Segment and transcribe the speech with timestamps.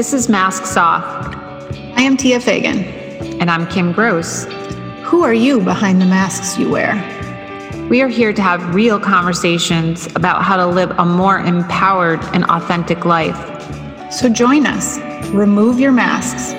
[0.00, 1.04] This is Masks Off.
[1.04, 2.84] I am Tia Fagan.
[3.38, 4.46] And I'm Kim Gross.
[5.02, 6.94] Who are you behind the masks you wear?
[7.90, 12.44] We are here to have real conversations about how to live a more empowered and
[12.44, 13.36] authentic life.
[14.10, 14.98] So join us.
[15.34, 16.54] Remove your masks.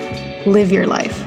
[0.45, 1.17] Live your life.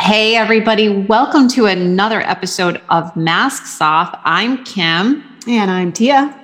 [0.00, 0.88] Hey, everybody.
[0.88, 4.18] Welcome to another episode of Masks Off.
[4.24, 5.22] I'm Kim.
[5.46, 6.38] And I'm Tia.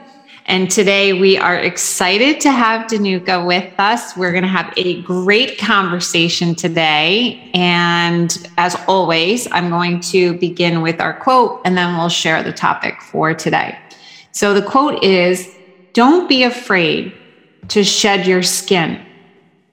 [0.46, 4.16] And today we are excited to have Danuka with us.
[4.16, 7.48] We're going to have a great conversation today.
[7.54, 12.52] And as always, I'm going to begin with our quote and then we'll share the
[12.52, 13.78] topic for today.
[14.32, 15.54] So the quote is
[15.92, 17.12] Don't be afraid
[17.68, 19.04] to shed your skin.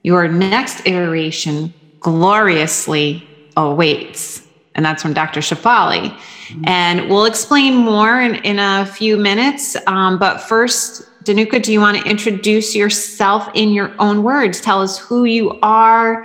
[0.02, 4.45] Your next iteration gloriously awaits
[4.76, 5.40] and that's from Dr.
[5.40, 6.16] Shefali.
[6.64, 9.76] And we'll explain more in, in a few minutes.
[9.86, 14.60] Um, but first, Danuka, do you want to introduce yourself in your own words?
[14.60, 16.24] Tell us who you are,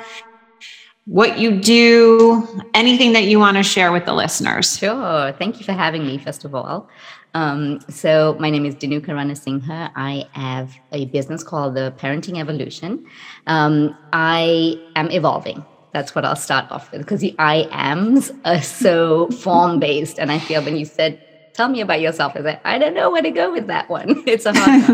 [1.06, 4.78] what you do, anything that you want to share with the listeners.
[4.78, 5.32] Sure.
[5.40, 6.88] Thank you for having me, first of all.
[7.34, 9.92] Um, so, my name is Danuka Ranasinghe.
[9.96, 13.06] I have a business called the Parenting Evolution.
[13.48, 18.62] Um, I am evolving that's what I'll start off with because the I ams are
[18.62, 20.20] so form based.
[20.20, 21.22] And I feel when you said,
[21.54, 24.24] tell me about yourself, I said, I don't know where to go with that one.
[24.28, 24.88] It's a hard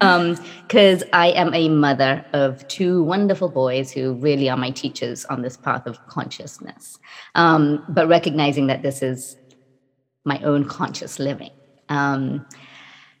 [0.00, 0.38] one.
[0.62, 5.24] Because um, I am a mother of two wonderful boys who really are my teachers
[5.26, 6.98] on this path of consciousness.
[7.34, 9.36] Um, but recognizing that this is
[10.24, 11.50] my own conscious living.
[11.88, 12.46] Um,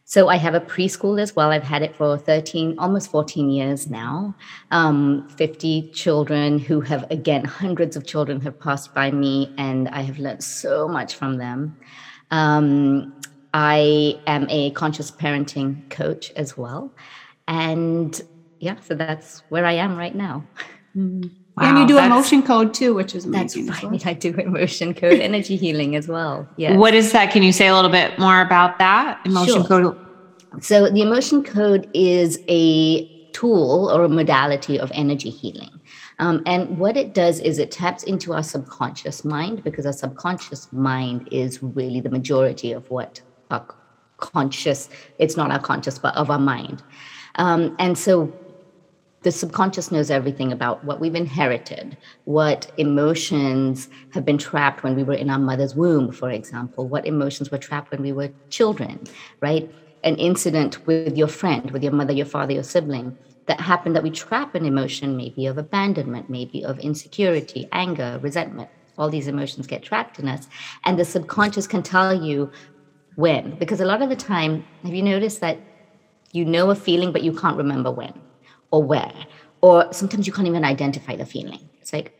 [0.08, 1.50] so I have a preschool as well.
[1.50, 4.34] I've had it for 13, almost 14 years now.
[4.70, 10.00] Um, 50 children who have, again, hundreds of children have passed by me, and I
[10.00, 11.76] have learned so much from them.
[12.30, 13.20] Um,
[13.52, 16.90] I am a conscious parenting coach as well.
[17.46, 18.18] And
[18.60, 20.42] yeah, so that's where I am right now.
[20.96, 21.28] Mm-hmm.
[21.60, 23.66] Wow, and you do emotion code too, which is amazing.
[23.66, 23.92] That's right.
[23.92, 24.00] Well.
[24.04, 26.48] I do emotion code, energy healing as well.
[26.56, 26.76] Yeah.
[26.76, 27.32] What is that?
[27.32, 29.20] Can you say a little bit more about that?
[29.24, 29.64] Emotion sure.
[29.64, 30.06] code.
[30.60, 35.70] So the emotion code is a tool or a modality of energy healing.
[36.18, 40.72] Um, and what it does is it taps into our subconscious mind because our subconscious
[40.72, 43.20] mind is really the majority of what
[43.50, 43.64] our
[44.16, 46.82] conscious, it's not our conscious, but of our mind.
[47.36, 48.32] Um, and so
[49.22, 55.02] the subconscious knows everything about what we've inherited, what emotions have been trapped when we
[55.02, 59.00] were in our mother's womb, for example, what emotions were trapped when we were children,
[59.40, 59.68] right?
[60.04, 64.02] An incident with your friend, with your mother, your father, your sibling that happened that
[64.02, 68.68] we trap an emotion, maybe of abandonment, maybe of insecurity, anger, resentment.
[68.98, 70.46] All these emotions get trapped in us.
[70.84, 72.52] And the subconscious can tell you
[73.16, 73.58] when.
[73.58, 75.58] Because a lot of the time, have you noticed that
[76.32, 78.12] you know a feeling, but you can't remember when?
[78.70, 79.26] Or where.
[79.60, 81.68] Or sometimes you can't even identify the feeling.
[81.80, 82.14] It's like,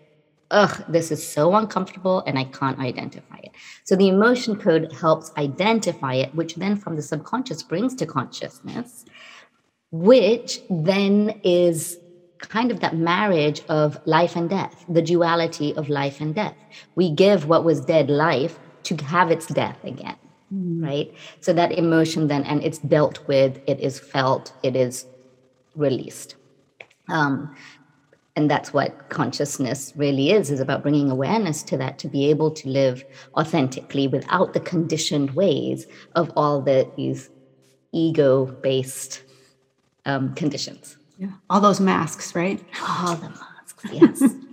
[0.50, 3.53] ugh, this is so uncomfortable and I can't identify it.
[3.84, 9.04] So the emotion code helps identify it, which then from the subconscious brings to consciousness,
[9.91, 11.98] which then is
[12.38, 16.56] kind of that marriage of life and death, the duality of life and death.
[16.94, 20.16] We give what was dead life to have its death again.
[20.54, 20.82] Mm.
[20.82, 21.15] Right.
[21.41, 25.04] So that emotion then, and it's dealt with, it is felt, it is
[25.75, 26.36] released.
[27.09, 27.55] Um,
[28.37, 32.53] and that's what consciousness really is is about bringing awareness to that to be able
[32.53, 33.05] to live
[33.37, 37.31] authentically without the conditioned ways of all the, these
[37.93, 39.25] ego based
[40.07, 40.99] um, conditions.
[41.19, 41.33] Yeah.
[41.51, 42.65] All those masks right?
[42.81, 44.23] All the masks yes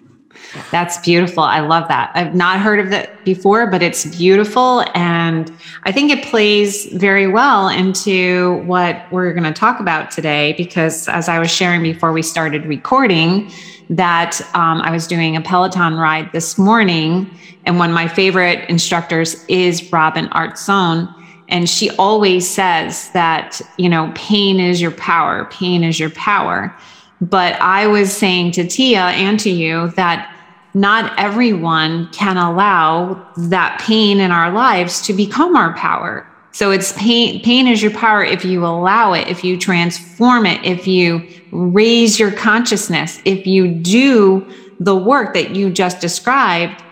[0.71, 1.43] That's beautiful.
[1.43, 2.11] I love that.
[2.15, 4.83] I've not heard of that before, but it's beautiful.
[4.93, 5.51] And
[5.83, 10.53] I think it plays very well into what we're going to talk about today.
[10.53, 13.51] Because as I was sharing before we started recording,
[13.89, 17.29] that um, I was doing a Peloton ride this morning.
[17.65, 21.13] And one of my favorite instructors is Robin Arzón.
[21.47, 26.75] And she always says that, you know, pain is your power, pain is your power.
[27.21, 30.34] But I was saying to Tia and to you that
[30.75, 36.27] not everyone can allow that pain in our lives to become our power.
[36.51, 40.63] So it's pain, pain is your power if you allow it, if you transform it,
[40.65, 44.45] if you raise your consciousness, if you do
[44.81, 46.83] the work that you just described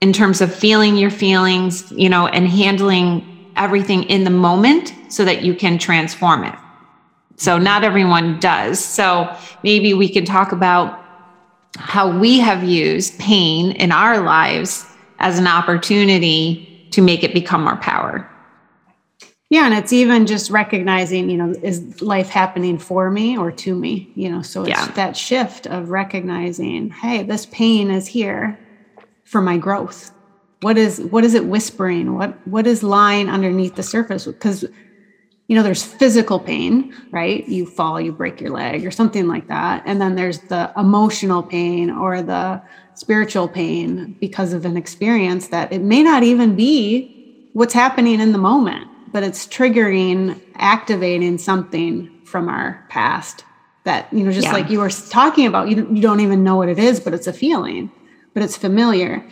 [0.00, 5.24] in terms of feeling your feelings, you know, and handling everything in the moment so
[5.24, 6.54] that you can transform it.
[7.36, 8.84] So not everyone does.
[8.84, 9.32] So
[9.62, 11.05] maybe we can talk about
[11.76, 14.86] how we have used pain in our lives
[15.18, 18.28] as an opportunity to make it become our power.
[19.48, 23.76] Yeah, and it's even just recognizing, you know, is life happening for me or to
[23.76, 24.10] me?
[24.16, 24.86] You know, so it's yeah.
[24.88, 28.58] that shift of recognizing, hey, this pain is here
[29.24, 30.10] for my growth.
[30.62, 32.14] What is what is it whispering?
[32.14, 34.26] What what is lying underneath the surface?
[34.26, 34.64] Because
[35.48, 37.46] you know, there's physical pain, right?
[37.48, 39.82] You fall, you break your leg or something like that.
[39.86, 42.60] And then there's the emotional pain or the
[42.94, 48.32] spiritual pain because of an experience that it may not even be what's happening in
[48.32, 53.44] the moment but it's triggering, activating something from our past
[53.84, 54.52] that, you know, just yeah.
[54.52, 57.26] like you were talking about, you, you don't even know what it is, but it's
[57.26, 57.90] a feeling,
[58.34, 59.26] but it's familiar.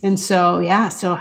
[0.00, 1.18] And so, yeah, so.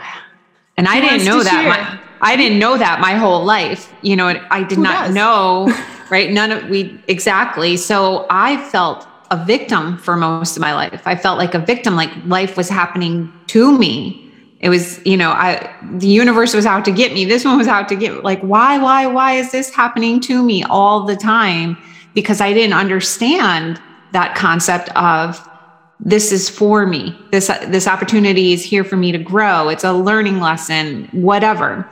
[0.77, 1.99] And I didn't know that.
[2.25, 3.93] I didn't know that my whole life.
[4.01, 5.15] You know, I did Who not does?
[5.15, 5.73] know,
[6.09, 6.31] right?
[6.31, 7.77] None of we exactly.
[7.77, 11.01] So I felt a victim for most of my life.
[11.05, 14.25] I felt like a victim, like life was happening to me
[14.65, 17.67] it was you know i the universe was out to get me this one was
[17.67, 21.77] out to get like why why why is this happening to me all the time
[22.13, 23.81] because i didn't understand
[24.11, 25.47] that concept of
[25.99, 29.93] this is for me this this opportunity is here for me to grow it's a
[29.93, 31.87] learning lesson whatever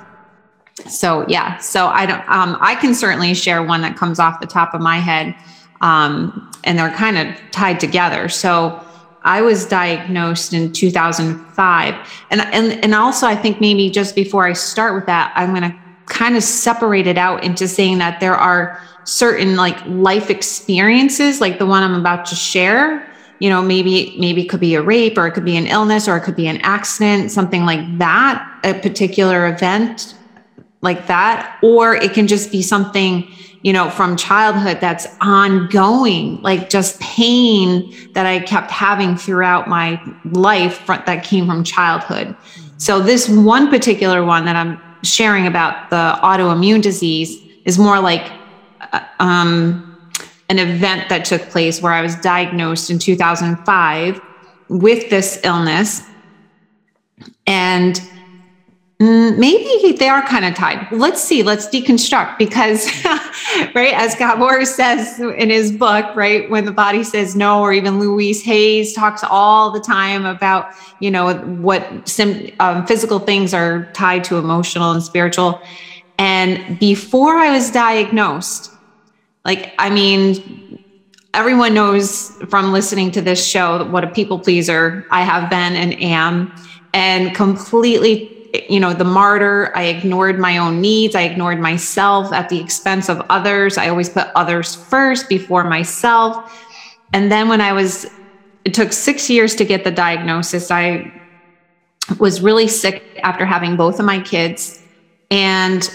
[0.87, 4.47] so yeah so i don't um, i can certainly share one that comes off the
[4.47, 5.35] top of my head
[5.81, 8.83] um, and they're kind of tied together so
[9.25, 12.25] I was diagnosed in 2005.
[12.29, 15.71] And, and, and also, I think maybe just before I start with that, I'm going
[15.71, 15.77] to
[16.07, 21.57] kind of separate it out into saying that there are certain like life experiences, like
[21.59, 23.09] the one I'm about to share.
[23.39, 26.07] You know, maybe maybe it could be a rape, or it could be an illness,
[26.07, 30.15] or it could be an accident, something like that, a particular event
[30.83, 33.33] like that, or it can just be something
[33.63, 40.01] you know, from childhood that's ongoing, like just pain that I kept having throughout my
[40.25, 42.35] life that came from childhood.
[42.77, 48.29] So, this one particular one that I'm sharing about the autoimmune disease is more like
[48.91, 50.11] uh, um,
[50.49, 54.21] an event that took place where I was diagnosed in 2005
[54.67, 56.01] with this illness.
[57.47, 58.01] And
[59.03, 60.91] maybe they are kind of tied.
[60.91, 62.85] Let's see, let's deconstruct because,
[63.75, 67.99] right, as Gabor says in his book, right, when the body says no, or even
[67.99, 70.67] Louise Hayes talks all the time about,
[70.99, 75.61] you know, what sim- um, physical things are tied to emotional and spiritual.
[76.17, 78.71] And before I was diagnosed,
[79.43, 80.79] like, I mean,
[81.33, 85.93] everyone knows from listening to this show what a people pleaser I have been and
[86.01, 86.53] am,
[86.93, 88.29] and completely
[88.69, 89.71] you know, the martyr.
[89.75, 91.15] I ignored my own needs.
[91.15, 93.77] I ignored myself at the expense of others.
[93.77, 96.51] I always put others first before myself.
[97.13, 98.05] And then when I was,
[98.63, 100.69] it took six years to get the diagnosis.
[100.69, 101.11] I
[102.19, 104.81] was really sick after having both of my kids.
[105.31, 105.89] And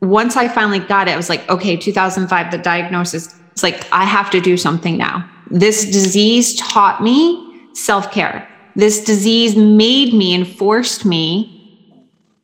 [0.00, 4.04] once I finally got it, I was like, okay, 2005, the diagnosis, it's like, I
[4.04, 5.28] have to do something now.
[5.50, 8.46] This disease taught me self care.
[8.76, 11.59] This disease made me and forced me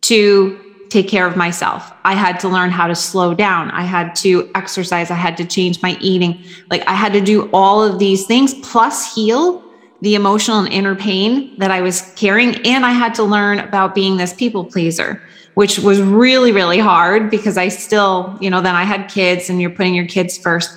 [0.02, 1.92] to take care of myself.
[2.04, 3.70] I had to learn how to slow down.
[3.72, 5.10] I had to exercise.
[5.10, 6.44] I had to change my eating.
[6.70, 9.64] Like I had to do all of these things plus heal
[10.02, 12.54] the emotional and inner pain that I was carrying.
[12.66, 15.22] And I had to learn about being this people pleaser,
[15.54, 19.60] which was really, really hard because I still, you know, then I had kids and
[19.60, 20.70] you're putting your kids first.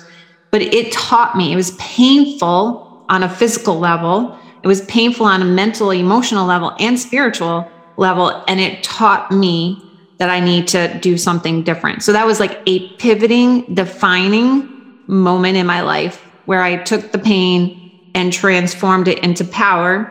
[0.50, 4.38] But it taught me, it was painful on a physical level.
[4.62, 8.42] It was painful on a mental, emotional level and spiritual level.
[8.48, 9.80] And it taught me
[10.18, 12.02] that I need to do something different.
[12.02, 14.68] So that was like a pivoting, defining
[15.06, 16.16] moment in my life
[16.46, 20.10] where I took the pain and transformed it into power.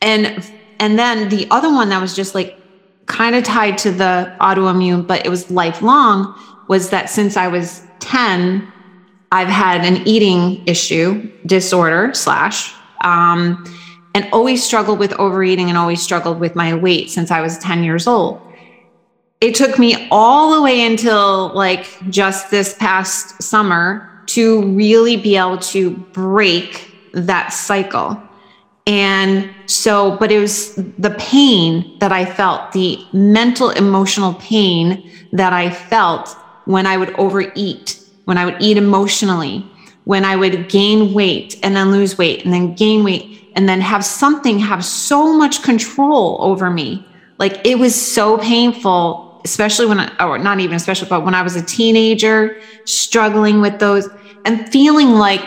[0.00, 2.56] And and then the other one that was just like
[3.06, 6.34] kind of tied to the autoimmune, but it was lifelong,
[6.68, 8.72] was that since I was 10,
[9.32, 13.64] I've had an eating issue disorder slash um,
[14.18, 17.84] and always struggled with overeating and always struggled with my weight since I was 10
[17.84, 18.42] years old.
[19.40, 25.36] It took me all the way until like just this past summer to really be
[25.36, 28.20] able to break that cycle.
[28.88, 35.52] And so, but it was the pain that I felt, the mental, emotional pain that
[35.52, 36.30] I felt
[36.64, 39.64] when I would overeat, when I would eat emotionally,
[40.04, 43.80] when I would gain weight and then lose weight and then gain weight and then
[43.80, 47.04] have something have so much control over me.
[47.38, 51.42] Like it was so painful, especially when I, or not even especially, but when I
[51.42, 54.08] was a teenager, struggling with those
[54.44, 55.44] and feeling like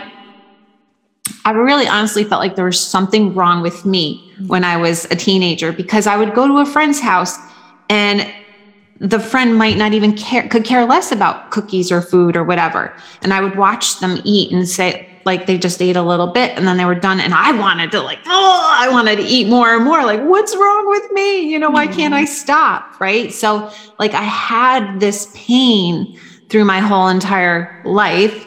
[1.46, 5.16] I really honestly felt like there was something wrong with me when I was a
[5.16, 7.38] teenager because I would go to a friend's house
[7.88, 8.30] and
[9.00, 12.94] the friend might not even care, could care less about cookies or food or whatever.
[13.22, 16.56] And I would watch them eat and say, like they just ate a little bit
[16.56, 17.20] and then they were done.
[17.20, 20.04] And I wanted to like, oh, I wanted to eat more and more.
[20.04, 21.40] Like, what's wrong with me?
[21.40, 23.00] You know, why can't I stop?
[23.00, 23.32] Right.
[23.32, 28.46] So, like, I had this pain through my whole entire life.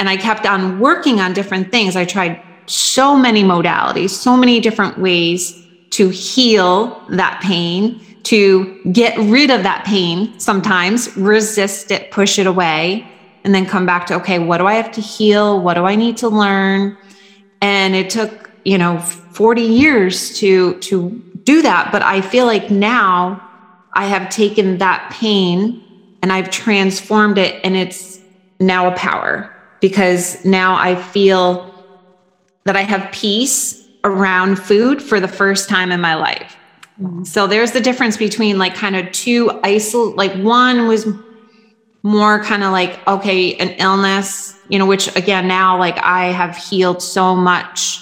[0.00, 1.96] And I kept on working on different things.
[1.96, 5.54] I tried so many modalities, so many different ways
[5.90, 12.46] to heal that pain, to get rid of that pain sometimes, resist it, push it
[12.46, 13.06] away
[13.48, 15.58] and then come back to okay what do i have to heal?
[15.58, 16.98] What do i need to learn?
[17.62, 21.10] And it took you know 40 years to to
[21.44, 23.42] do that but i feel like now
[23.94, 25.82] i have taken that pain
[26.20, 28.20] and i've transformed it and it's
[28.60, 29.50] now a power
[29.80, 31.72] because now i feel
[32.64, 36.56] that i have peace around food for the first time in my life.
[37.00, 37.24] Mm-hmm.
[37.24, 41.06] so there's the difference between like kind of two isol like one was
[42.02, 46.56] more kind of like okay an illness you know which again now like i have
[46.56, 48.00] healed so much.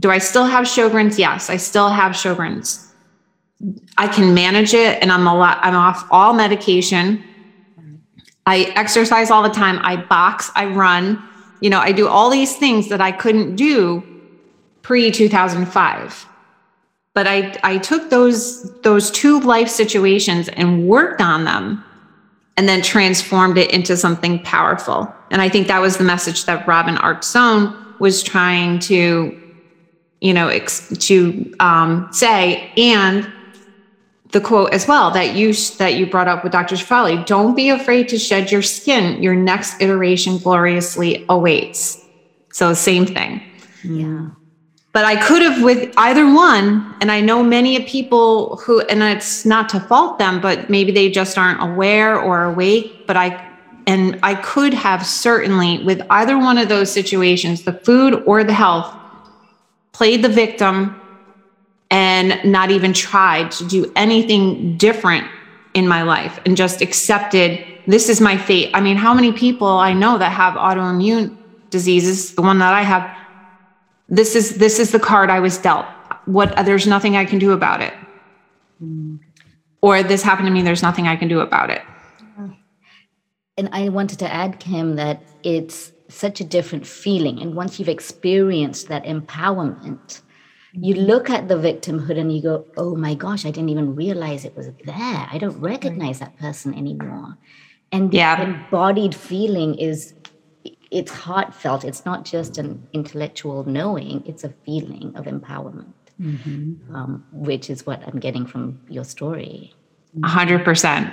[0.00, 1.18] Do i still have sjogren's?
[1.18, 2.92] Yes i still have sjogren's.
[3.96, 7.22] I can manage it and i'm a lot i'm off all medication.
[8.48, 9.78] I exercise all the time.
[9.82, 11.22] I box i run.
[11.60, 14.02] You know i do all these things that i couldn't do
[14.82, 16.26] pre 2005
[17.14, 21.82] but i i took those those two life situations and worked on them
[22.56, 25.12] and then transformed it into something powerful.
[25.30, 29.38] And I think that was the message that Robin Arzón was trying to,
[30.20, 32.72] you know, ex- to um, say.
[32.76, 33.30] And
[34.32, 36.76] the quote as well that you that you brought up with Dr.
[36.76, 39.22] Shefali, "Don't be afraid to shed your skin.
[39.22, 42.02] Your next iteration gloriously awaits."
[42.52, 43.42] So same thing.
[43.84, 44.28] Yeah
[44.96, 46.94] but I could have with either one.
[47.02, 51.10] And I know many people who, and it's not to fault them, but maybe they
[51.10, 53.06] just aren't aware or awake.
[53.06, 53.46] But I,
[53.86, 58.54] and I could have certainly with either one of those situations, the food or the
[58.54, 58.90] health,
[59.92, 60.98] played the victim
[61.90, 65.26] and not even tried to do anything different
[65.74, 68.70] in my life and just accepted this is my fate.
[68.72, 71.36] I mean, how many people I know that have autoimmune
[71.68, 73.14] diseases, the one that I have,
[74.08, 75.86] this is this is the card I was dealt.
[76.26, 77.94] What there's nothing I can do about it.
[78.82, 79.20] Mm.
[79.80, 81.82] Or this happened to me, there's nothing I can do about it.
[83.58, 87.40] And I wanted to add, Kim, that it's such a different feeling.
[87.40, 90.20] And once you've experienced that empowerment,
[90.72, 91.04] you mm-hmm.
[91.04, 94.56] look at the victimhood and you go, oh my gosh, I didn't even realize it
[94.56, 95.28] was there.
[95.30, 97.38] I don't recognize that person anymore.
[97.92, 98.42] And the yeah.
[98.42, 100.12] embodied feeling is
[100.96, 101.84] it's heartfelt.
[101.84, 106.94] It's not just an intellectual knowing, it's a feeling of empowerment, mm-hmm.
[106.94, 109.74] um, which is what I'm getting from your story.
[110.24, 111.12] Hundred percent.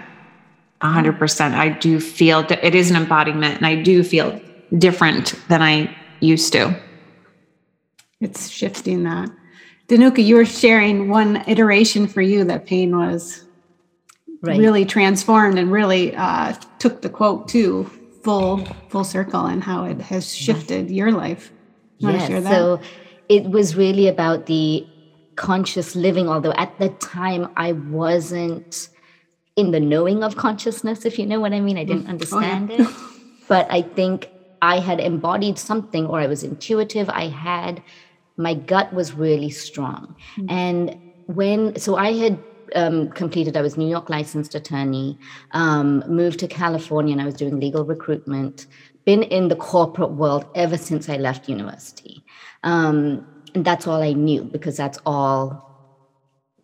[0.82, 1.56] Hundred percent.
[1.56, 4.40] I do feel that it is an embodiment and I do feel
[4.78, 6.80] different than I used to.
[8.22, 9.30] It's shifting that.
[9.90, 13.44] Danuka, you were sharing one iteration for you that pain was
[14.42, 14.58] right.
[14.58, 17.92] really transformed and really uh, took the quote too
[18.24, 21.52] full full circle and how it has shifted your life.
[22.00, 22.44] You yes.
[22.44, 22.80] So
[23.30, 24.88] it was really about the
[25.36, 28.90] conscious living, although at the time I wasn't
[29.56, 31.78] in the knowing of consciousness, if you know what I mean.
[31.78, 32.90] I didn't understand oh, yeah.
[32.90, 32.96] it.
[33.50, 34.30] But I think
[34.62, 37.10] I had embodied something or I was intuitive.
[37.10, 37.84] I had
[38.38, 40.16] my gut was really strong.
[40.38, 40.50] Mm-hmm.
[40.50, 42.40] And when so I had
[42.76, 45.18] um, completed, I was New York licensed attorney,
[45.52, 48.68] um, moved to California, and I was doing legal recruitment.
[49.06, 52.24] Been in the corporate world ever since I left university.
[52.64, 55.70] Um, and that's all I knew because that's all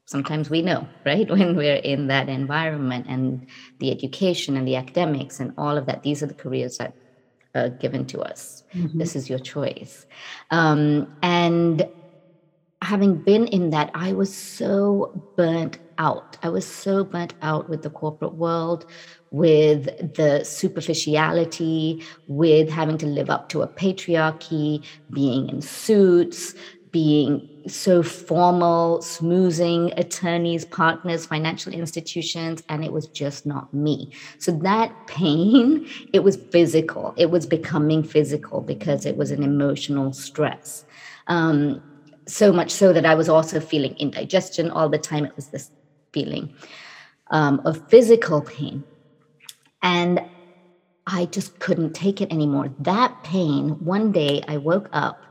[0.06, 1.30] sometimes we know, right?
[1.30, 3.46] When we're in that environment and
[3.80, 6.94] the education and the academics and all of that, these are the careers that
[7.56, 8.64] are given to us.
[8.74, 8.98] Mm-hmm.
[8.98, 10.06] This is your choice.
[10.52, 11.88] Um, and
[12.82, 16.38] having been in that, I was so burnt out.
[16.44, 18.86] I was so burnt out with the corporate world,
[19.32, 26.56] with the superficiality, with having to live up to a patriarchy, being in suits,
[26.92, 34.12] being so formal, smoozing attorneys, partners, financial institutions, and it was just not me.
[34.40, 37.14] So that pain, it was physical.
[37.18, 40.86] It was becoming physical because it was an emotional stress.
[41.28, 41.84] Um,
[42.30, 45.26] so much so that I was also feeling indigestion all the time.
[45.26, 45.72] It was this
[46.14, 46.54] feeling
[47.32, 48.86] um, of physical pain.
[49.82, 50.22] And
[51.08, 52.74] I just couldn't take it anymore.
[52.80, 55.26] That pain, one day I woke up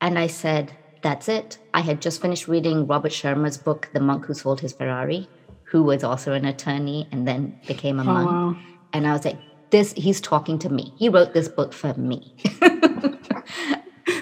[0.00, 1.58] and I said, That's it.
[1.72, 5.30] I had just finished reading Robert Sharma's book, The Monk Who Sold His Ferrari.
[5.70, 8.26] who was also an attorney and then became a Oh, monk.
[8.30, 8.56] wow.
[8.94, 9.38] And I was like,
[9.70, 10.94] this, he's talking to me.
[10.96, 12.34] He wrote this book for me.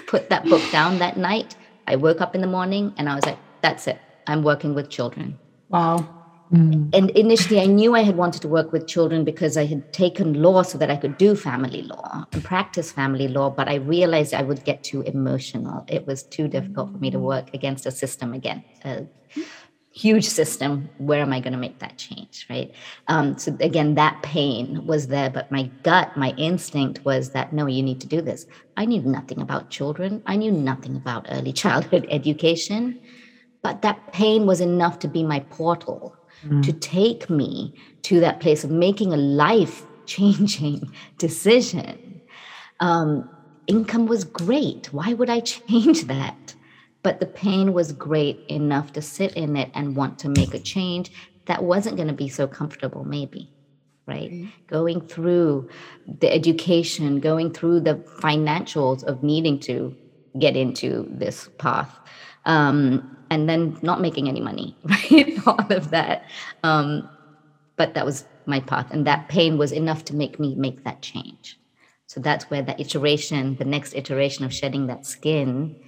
[0.07, 1.55] Put that book down that night.
[1.85, 3.99] I woke up in the morning and I was like, that's it.
[4.25, 5.37] I'm working with children.
[5.69, 6.13] Wow.
[6.49, 10.41] And initially, I knew I had wanted to work with children because I had taken
[10.41, 13.49] law so that I could do family law and practice family law.
[13.49, 15.83] But I realized I would get too emotional.
[15.89, 19.05] It was too difficult for me to work against a system again, a
[19.97, 20.89] huge system.
[20.97, 22.45] Where am I going to make that change?
[22.49, 22.71] Right.
[23.07, 25.29] Um, so, again, that pain was there.
[25.29, 28.45] But my gut, my instinct was that no, you need to do this.
[28.77, 32.99] I knew nothing about children, I knew nothing about early childhood education.
[33.63, 36.15] But that pain was enough to be my portal
[36.61, 37.73] to take me
[38.03, 42.21] to that place of making a life changing decision.
[42.79, 43.29] Um,
[43.65, 44.93] income was great.
[44.93, 46.46] Why would I change that?
[47.07, 50.59] But the pain was great enough to sit in it and want to make a
[50.59, 51.09] change
[51.45, 53.49] that wasn't going to be so comfortable, maybe.
[54.05, 54.49] Right?
[54.67, 55.69] Going through
[56.05, 59.95] the education, going through the financials of needing to
[60.37, 61.97] get into this path.
[62.43, 65.39] Um, and then not making any money, right?
[65.47, 66.25] All of that.
[66.63, 67.07] Um,
[67.77, 68.91] but that was my path.
[68.91, 71.57] And that pain was enough to make me make that change.
[72.07, 75.86] So that's where that iteration, the next iteration of shedding that skin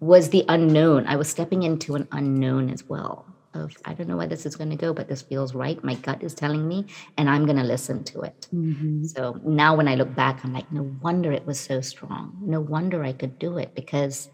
[0.00, 1.06] was the unknown.
[1.06, 3.26] I was stepping into an unknown as well.
[3.54, 5.82] Of I don't know where this is going to go, but this feels right.
[5.82, 6.86] My gut is telling me,
[7.16, 8.46] and I'm going to listen to it.
[8.54, 9.04] Mm-hmm.
[9.04, 12.36] So now when I look back, I'm like, no wonder it was so strong.
[12.42, 14.28] No wonder I could do it because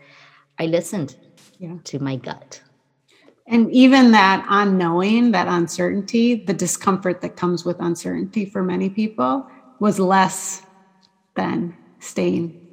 [0.58, 1.16] I listened
[1.58, 1.76] Yeah.
[1.84, 2.60] to my gut.
[3.46, 9.46] And even that unknowing, that uncertainty, the discomfort that comes with uncertainty for many people
[9.78, 10.62] was less
[11.36, 12.63] than staying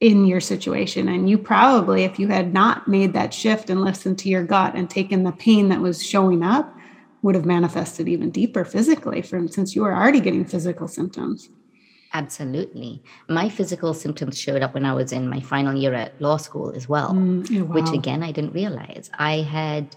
[0.00, 1.08] in your situation.
[1.08, 4.74] And you probably, if you had not made that shift and listened to your gut
[4.74, 6.74] and taken the pain that was showing up,
[7.22, 11.50] would have manifested even deeper physically from since you were already getting physical symptoms.
[12.14, 13.02] Absolutely.
[13.28, 16.72] My physical symptoms showed up when I was in my final year at law school
[16.74, 17.92] as well, Mm, which wow.
[17.92, 19.10] again I didn't realize.
[19.18, 19.94] I had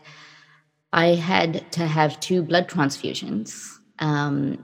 [0.91, 4.63] I had to have two blood transfusions um,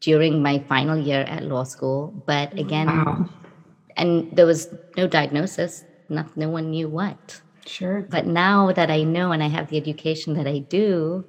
[0.00, 3.28] during my final year at law school, but again, Wow.
[3.96, 5.84] And there was no diagnosis.
[6.08, 7.40] No, no one knew what.
[7.66, 8.02] Sure.
[8.10, 11.24] But now that I know and I have the education that I do,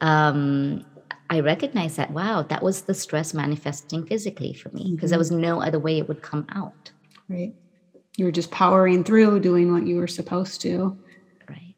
[0.00, 0.84] um,
[1.28, 5.30] I recognize that, wow, that was the stress manifesting physically for me because there was
[5.30, 6.90] no other way it would come out.
[7.28, 7.54] Right.
[8.16, 10.96] You were just powering through doing what you were supposed to.
[11.48, 11.74] Right.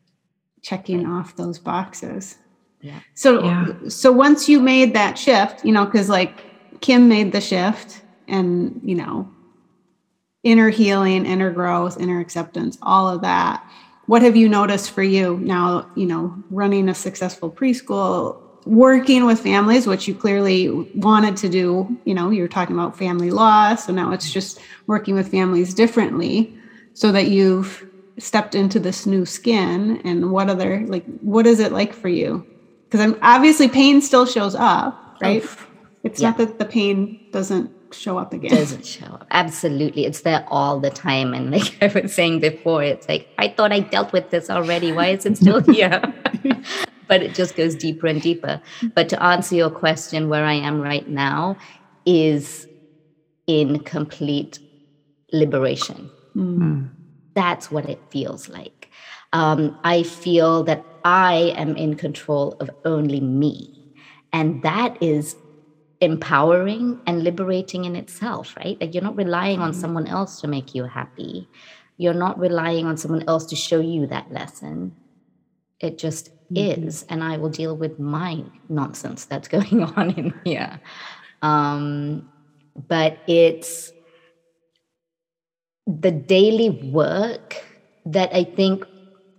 [0.63, 2.37] checking off those boxes.
[2.81, 3.01] Yeah.
[3.15, 3.67] So Yeah.
[3.89, 6.45] so once you made that shift, you know, because like
[6.81, 9.29] Kim made the shift and you know,
[10.43, 13.65] inner healing, inner growth, inner acceptance, all of that.
[14.07, 19.41] What have you noticed for you now, you know, running a successful preschool, working with
[19.41, 23.75] families, which you clearly wanted to do, you know, you were talking about family law.
[23.75, 26.55] So now it's just working with families differently
[26.95, 27.87] so that you've
[28.19, 32.45] stepped into this new skin and what other like what is it like for you
[32.85, 35.49] because i'm obviously pain still shows up right
[36.03, 39.27] it's not that the pain doesn't show up again Doesn't show up.
[39.31, 40.05] Absolutely.
[40.05, 41.35] It's there all the time.
[41.35, 44.93] And like I was saying before, it's like, I thought I dealt with this already.
[44.93, 46.01] Why is it still here?
[47.09, 48.61] but it just goes deeper and deeper.
[48.95, 51.57] But to answer your question, where I am right now
[52.07, 52.67] is
[53.47, 54.59] in complete
[55.33, 56.11] liberation.
[57.35, 58.91] That's what it feels like.
[59.33, 63.75] Um, I feel that I am in control of only me.
[64.33, 65.37] And that is
[66.01, 68.81] empowering and liberating in itself, right?
[68.81, 71.49] Like you're not relying on someone else to make you happy.
[71.97, 74.95] You're not relying on someone else to show you that lesson.
[75.81, 77.05] It just is.
[77.09, 80.81] And I will deal with my nonsense that's going on in here.
[81.43, 82.29] Um,
[82.89, 83.93] but it's
[85.87, 87.65] the daily work
[88.07, 88.85] that I think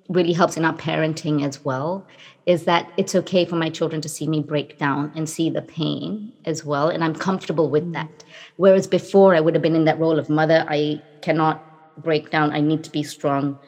[0.09, 2.07] really helps in our parenting as well
[2.45, 5.61] is that it's okay for my children to see me break down and see the
[5.61, 6.89] pain as well.
[6.89, 8.23] And I'm comfortable with that.
[8.57, 11.63] Whereas before, I would have been in that role of mother, I cannot
[12.01, 13.59] break down, I need to be strong,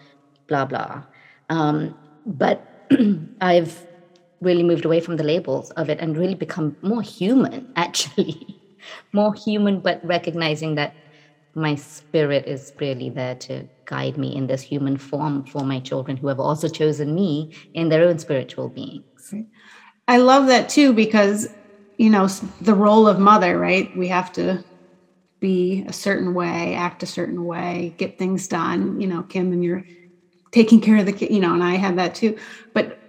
[0.47, 1.03] blah, blah.
[1.49, 2.65] Um, but
[3.41, 3.85] I've
[4.41, 8.59] really moved away from the labels of it and really become more human, actually.
[9.13, 10.95] more human, but recognizing that
[11.55, 16.15] my spirit is really there to guide me in this human form for my children
[16.17, 19.33] who have also chosen me in their own spiritual beings.
[20.07, 21.47] i love that too because
[21.97, 22.27] you know
[22.61, 23.95] the role of mother right?
[23.95, 24.63] We have to
[25.39, 29.63] be a certain way act a certain way get things done you know kim and
[29.63, 29.83] you're
[30.51, 32.37] taking care of the kid you know and i had that too.
[32.73, 33.00] But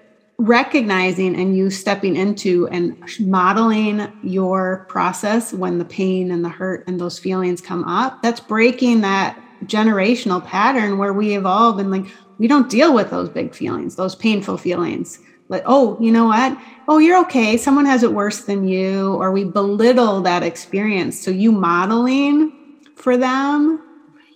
[0.42, 6.85] recognizing and you stepping into and modeling your process when the pain and the hurt
[6.87, 11.90] and those feelings come up that's breaking that generational pattern where we have all been
[11.90, 12.07] like
[12.38, 15.20] we don't deal with those big feelings those painful feelings.
[15.48, 16.59] Like oh you know what?
[16.88, 17.57] Oh you're okay.
[17.57, 21.20] Someone has it worse than you or we belittle that experience.
[21.20, 22.52] So you modeling
[22.96, 23.83] for them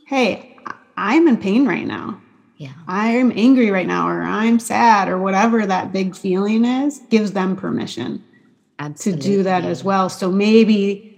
[0.06, 0.56] hey
[0.96, 2.20] i'm in pain right now
[2.56, 7.32] yeah i'm angry right now or i'm sad or whatever that big feeling is gives
[7.32, 8.22] them permission
[8.78, 9.22] Absolutely.
[9.22, 11.12] to do that as well so maybe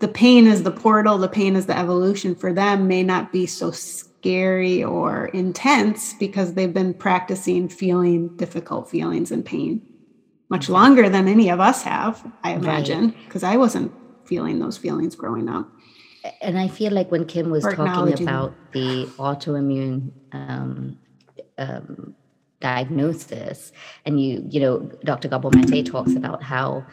[0.00, 3.46] the pain is the portal the pain is the evolution for them may not be
[3.46, 9.80] so scary or intense because they've been practicing feeling difficult feelings and pain
[10.48, 10.74] much mm-hmm.
[10.74, 13.54] longer than any of us have i imagine because right.
[13.54, 13.92] i wasn't
[14.24, 15.68] feeling those feelings growing up
[16.40, 20.98] and I feel like when Kim was talking about the autoimmune um,
[21.58, 22.14] um,
[22.60, 23.72] diagnosis,
[24.04, 25.28] and you, you know, Dr.
[25.28, 26.86] Gabor Mate talks about how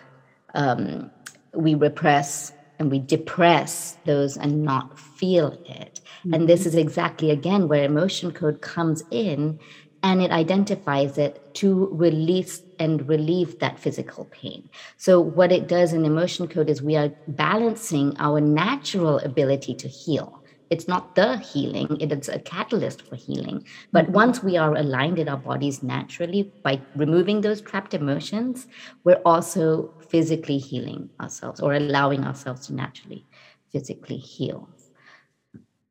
[0.56, 1.12] um,
[1.54, 6.00] we repress and we depress those and not feel it.
[6.20, 6.34] Mm-hmm.
[6.34, 6.70] And this mm-hmm.
[6.70, 9.60] is exactly again where emotion code comes in
[10.04, 14.70] and it identifies it to release and relieve that physical pain.
[14.98, 19.88] So, what it does in emotion code is we are balancing our natural ability to
[19.88, 20.44] heal.
[20.70, 23.66] It's not the healing, it is a catalyst for healing.
[23.92, 24.14] But mm-hmm.
[24.14, 28.68] once we are aligned in our bodies naturally by removing those trapped emotions,
[29.04, 33.26] we're also physically healing ourselves or allowing ourselves to naturally
[33.72, 34.70] physically heal.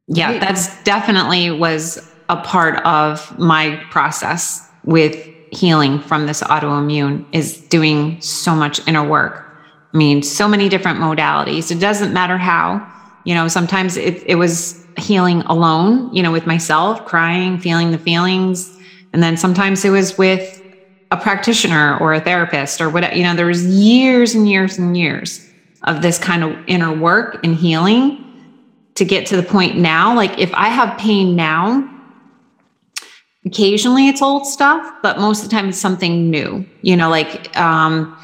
[0.07, 5.15] Yeah, that's definitely was a part of my process with
[5.51, 9.45] healing from this autoimmune is doing so much inner work.
[9.93, 11.71] I mean, so many different modalities.
[11.71, 12.87] It doesn't matter how,
[13.25, 17.99] you know, sometimes it, it was healing alone, you know, with myself, crying, feeling the
[17.99, 18.77] feelings.
[19.13, 20.63] And then sometimes it was with
[21.11, 24.97] a practitioner or a therapist or whatever, you know, there was years and years and
[24.97, 25.49] years
[25.85, 28.25] of this kind of inner work and healing
[28.97, 30.15] to get to the point now.
[30.15, 31.89] Like if I have pain now,
[33.49, 37.57] occasionally it's old stuff but most of the time it's something new you know like
[37.57, 38.17] um,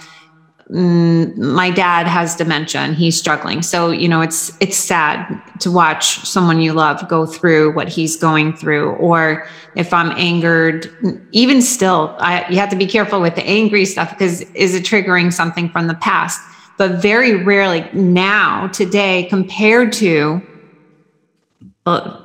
[0.70, 3.62] mm, my dad has dementia and he's struggling.
[3.62, 8.16] So you know it's it's sad to watch someone you love go through what he's
[8.16, 10.90] going through or if i'm angered
[11.32, 14.84] even still I, you have to be careful with the angry stuff because is it
[14.84, 16.40] triggering something from the past?
[16.76, 20.42] But very rarely now today compared to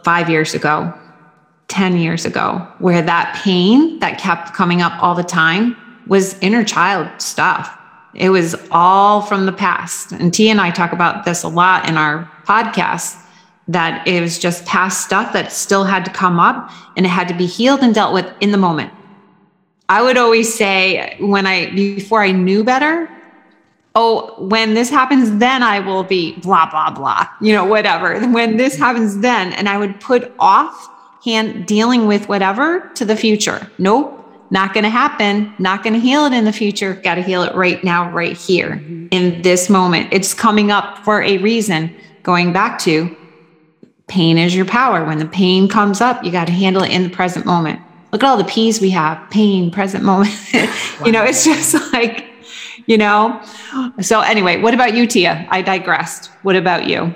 [0.03, 0.98] five years ago
[1.69, 5.77] 10 years ago, where that pain that kept coming up all the time
[6.08, 7.75] was inner child stuff.
[8.15, 10.12] It was all from the past.
[10.12, 13.23] And Tia and I talk about this a lot in our podcast
[13.67, 17.27] that it was just past stuff that still had to come up and it had
[17.27, 18.91] to be healed and dealt with in the moment.
[19.88, 23.10] I would always say when I, before I knew better,
[23.93, 28.19] oh, when this happens, then I will be blah, blah, blah, you know, whatever.
[28.29, 30.89] When this happens, then, and I would put off
[31.23, 33.69] hand dealing with whatever to the future.
[33.77, 34.19] Nope,
[34.51, 35.53] not going to happen.
[35.60, 36.93] Not going to heal it in the future.
[36.93, 39.08] Got to heal it right now, right here mm-hmm.
[39.12, 40.10] in this moment.
[40.12, 41.95] It's coming up for a reason.
[42.23, 43.15] Going back to
[44.08, 45.05] pain is your power.
[45.05, 47.79] When the pain comes up, you got to handle it in the present moment.
[48.12, 50.36] Look at all the P's we have pain, present moment.
[51.05, 52.25] you know, it's just like,
[52.88, 53.39] you know.
[54.01, 55.47] So, anyway, what about you, Tia?
[55.51, 56.32] I digressed.
[56.41, 57.13] What about you?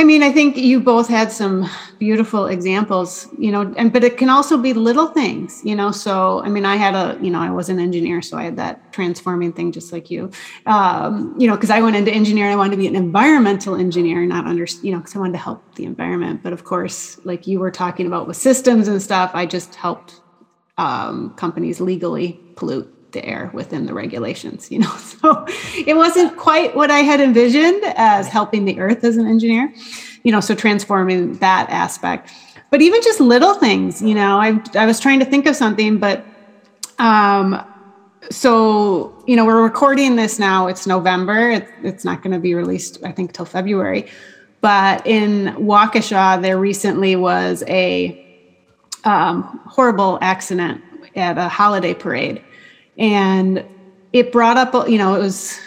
[0.00, 4.16] I mean, I think you both had some beautiful examples, you know, and but it
[4.16, 5.90] can also be little things, you know.
[5.90, 8.56] So, I mean, I had a, you know, I was an engineer, so I had
[8.58, 10.30] that transforming thing just like you,
[10.66, 14.24] um, you know, because I went into engineering, I wanted to be an environmental engineer,
[14.24, 16.44] not under, you know, because I wanted to help the environment.
[16.44, 20.20] But of course, like you were talking about with systems and stuff, I just helped
[20.76, 24.94] um, companies legally pollute the air within the regulations you know?
[24.98, 25.46] So
[25.86, 29.72] it wasn't quite what i had envisioned as helping the earth as an engineer
[30.22, 32.30] you know so transforming that aspect.
[32.70, 35.98] But even just little things you know i i was trying to think of something
[35.98, 36.24] but
[36.98, 37.64] um
[38.30, 40.66] so you know we're recording this now.
[40.66, 41.50] It's november.
[41.50, 44.10] It, it's not going to be released i think till february.
[44.60, 48.24] But in waukesha there recently was a
[49.04, 50.82] um, horrible accident
[51.16, 52.42] at a holiday parade
[52.98, 53.64] and
[54.12, 55.58] it brought up, you know, it was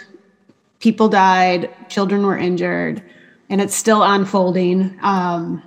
[0.80, 3.02] people died, children were injured,
[3.48, 4.98] and it's still unfolding.
[5.02, 5.62] Um,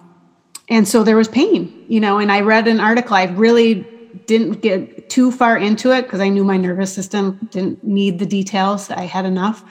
[0.69, 3.15] and so there was pain, you know, and I read an article.
[3.15, 3.87] I really
[4.25, 8.25] didn't get too far into it because I knew my nervous system didn't need the
[8.25, 8.89] details.
[8.89, 9.63] I had enough.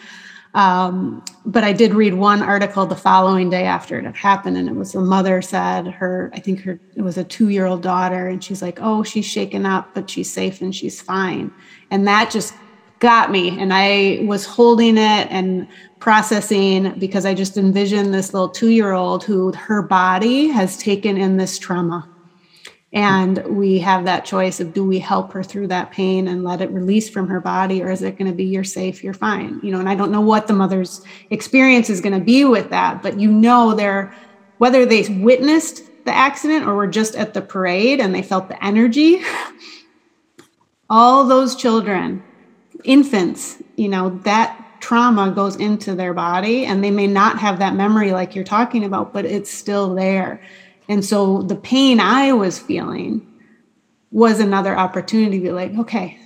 [0.55, 4.69] Um, but I did read one article the following day after it had happened, and
[4.69, 7.83] it was a mother said her, I think her, it was a two year old
[7.83, 11.53] daughter, and she's like, oh, she's shaken up, but she's safe and she's fine.
[11.91, 12.55] And that just
[13.01, 13.59] got me.
[13.61, 15.67] And I was holding it and
[15.99, 21.17] processing because I just envisioned this little two year old who her body has taken
[21.17, 22.09] in this trauma
[22.95, 26.61] and we have that choice of do we help her through that pain and let
[26.61, 29.59] it release from her body, or is it going to be you're safe, you're fine?
[29.65, 32.71] You know, and I don't know what the mother's experience is going to be with
[32.71, 34.15] that, but you know, they're
[34.59, 38.65] whether they witnessed the accident or were just at the parade and they felt the
[38.65, 39.21] energy.
[40.89, 42.23] All those children,
[42.85, 47.75] infants, you know, that trauma goes into their body and they may not have that
[47.75, 50.41] memory like you're talking about, but it's still there.
[50.89, 53.27] And so the pain I was feeling
[54.11, 56.19] was another opportunity to be like, okay,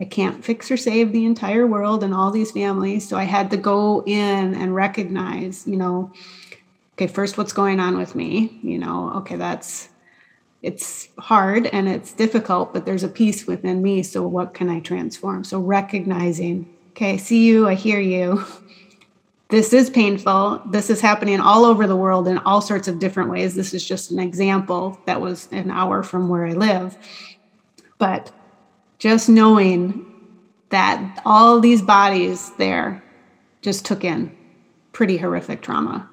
[0.00, 3.08] I can't fix or save the entire world and all these families.
[3.08, 6.12] So I had to go in and recognize, you know,
[6.94, 8.58] okay, first, what's going on with me?
[8.62, 9.88] You know, okay, that's,
[10.62, 14.02] it's hard and it's difficult, but there's a peace within me.
[14.02, 15.44] So what can I transform?
[15.44, 18.44] So recognizing, okay, I see you, I hear you
[19.48, 20.60] this is painful.
[20.66, 23.54] This is happening all over the world in all sorts of different ways.
[23.54, 26.96] This is just an example that was an hour from where I live.
[27.98, 28.32] But
[28.98, 30.04] just knowing
[30.70, 33.02] that all these bodies there
[33.62, 34.36] just took in
[34.92, 36.08] pretty horrific trauma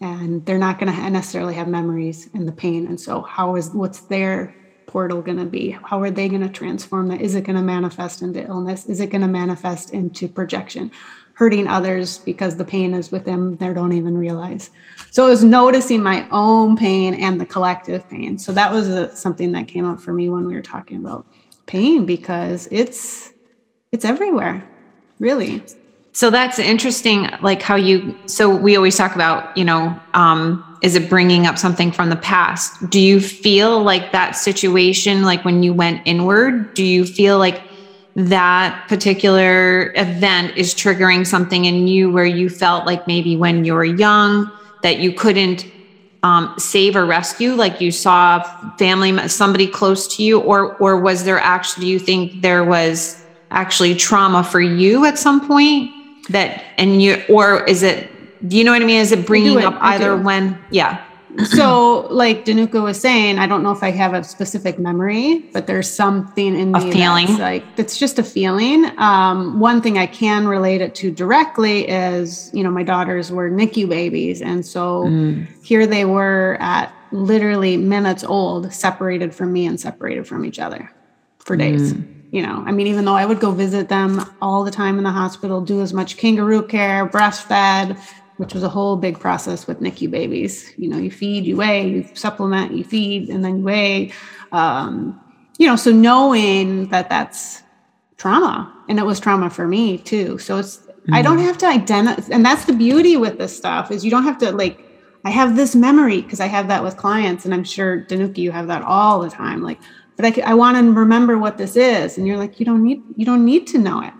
[0.00, 3.70] and they're not going to necessarily have memories and the pain and so how is
[3.70, 4.54] what's their
[4.86, 7.62] portal going to be how are they going to transform that is it going to
[7.62, 10.90] manifest into illness is it going to manifest into projection
[11.36, 14.70] hurting others because the pain is with them they don't even realize.
[15.10, 18.38] So i was noticing my own pain and the collective pain.
[18.38, 21.26] So that was a, something that came up for me when we were talking about
[21.66, 23.34] pain because it's
[23.92, 24.66] it's everywhere
[25.18, 25.62] really.
[26.12, 30.94] So that's interesting like how you so we always talk about you know um is
[30.94, 32.88] it bringing up something from the past?
[32.88, 37.60] Do you feel like that situation like when you went inward do you feel like
[38.16, 43.74] that particular event is triggering something in you where you felt like maybe when you
[43.74, 44.50] were young
[44.82, 45.70] that you couldn't
[46.22, 48.42] um, save or rescue like you saw
[48.78, 53.22] family somebody close to you or or was there actually do you think there was
[53.50, 55.90] actually trauma for you at some point
[56.30, 58.10] that and you or is it
[58.48, 59.00] do you know what i mean?
[59.00, 61.05] Is it bringing it, up either when yeah
[61.44, 65.66] so like danuka was saying i don't know if i have a specific memory but
[65.66, 69.98] there's something in a me feeling that's like it's just a feeling um, one thing
[69.98, 74.64] i can relate it to directly is you know my daughters were nicu babies and
[74.64, 75.46] so mm.
[75.62, 80.90] here they were at literally minutes old separated from me and separated from each other
[81.38, 82.24] for days mm.
[82.30, 85.04] you know i mean even though i would go visit them all the time in
[85.04, 87.98] the hospital do as much kangaroo care breastfed
[88.36, 90.72] which was a whole big process with NICU babies.
[90.76, 94.12] You know, you feed, you weigh, you supplement, you feed, and then you weigh.
[94.52, 95.20] Um,
[95.58, 97.62] you know, so knowing that that's
[98.18, 100.38] trauma, and it was trauma for me too.
[100.38, 101.14] So it's mm-hmm.
[101.14, 101.46] I don't mm-hmm.
[101.46, 104.52] have to identify, and that's the beauty with this stuff is you don't have to
[104.52, 104.82] like.
[105.24, 108.52] I have this memory because I have that with clients, and I'm sure Danuka, you
[108.52, 109.60] have that all the time.
[109.60, 109.80] Like,
[110.14, 113.02] but I, I want to remember what this is, and you're like, you don't need
[113.16, 114.12] you don't need to know it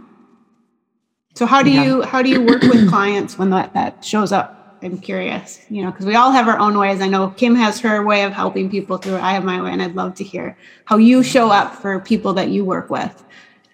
[1.36, 1.84] so how do yeah.
[1.84, 4.78] you how do you work with clients when that that shows up?
[4.82, 7.02] I'm curious, you know, because we all have our own ways.
[7.02, 9.16] I know Kim has her way of helping people through.
[9.16, 12.32] I have my way, and I'd love to hear how you show up for people
[12.34, 13.22] that you work with.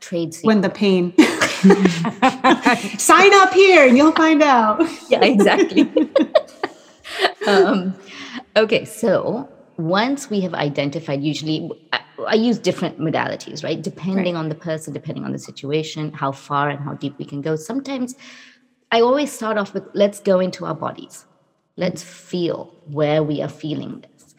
[0.00, 1.14] Trade when the pain.
[2.98, 4.82] Sign up here, and you'll find out.
[5.08, 5.88] Yeah, exactly.
[7.46, 7.94] um,
[8.56, 11.70] okay, so once we have identified, usually
[12.26, 13.80] I use different modalities, right?
[13.80, 14.40] Depending right.
[14.40, 17.56] on the person, depending on the situation, how far and how deep we can go.
[17.56, 18.14] Sometimes
[18.90, 21.24] I always start off with let's go into our bodies.
[21.76, 24.34] Let's feel where we are feeling this.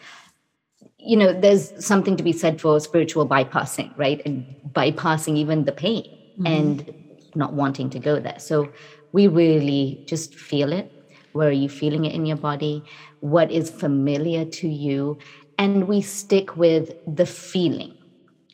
[1.00, 4.22] You know, there's something to be said for spiritual bypassing, right?
[4.26, 6.06] And bypassing even the pain
[6.38, 6.46] mm-hmm.
[6.46, 6.93] and
[7.36, 8.39] not wanting to go there.
[8.39, 8.72] So
[9.12, 10.91] we really just feel it.
[11.34, 12.84] Where are you feeling it in your body?
[13.22, 15.17] What is familiar to you?
[15.58, 17.96] And we stick with the feeling,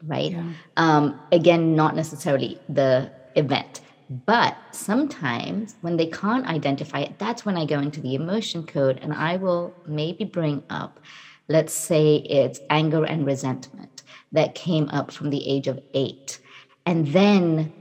[0.06, 0.32] right?
[0.32, 0.52] Yeah.
[0.78, 3.82] Um, again, not necessarily the event.
[4.26, 9.00] But sometimes when they can't identify it, that's when I go into the emotion code
[9.02, 11.00] and I will maybe bring up,
[11.48, 16.40] let's say it's anger and resentment that came up from the age of eight.
[16.88, 17.72] And then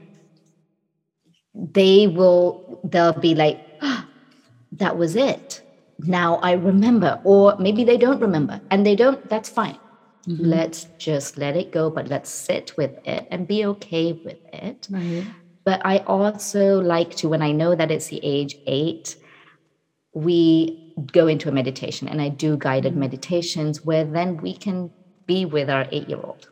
[1.55, 4.05] they will, they'll be like, oh,
[4.73, 5.63] that was it
[6.01, 9.79] now I remember, or maybe they don't remember and they don't, that's fine.
[10.27, 10.45] Mm-hmm.
[10.45, 14.87] Let's just let it go, but let's sit with it and be okay with it.
[14.91, 15.25] Right.
[15.65, 19.17] But I also like to, when I know that it's the age eight,
[20.15, 22.99] we go into a meditation and I do guided mm.
[22.99, 24.91] meditations where then we can
[25.27, 26.49] be with our eight year old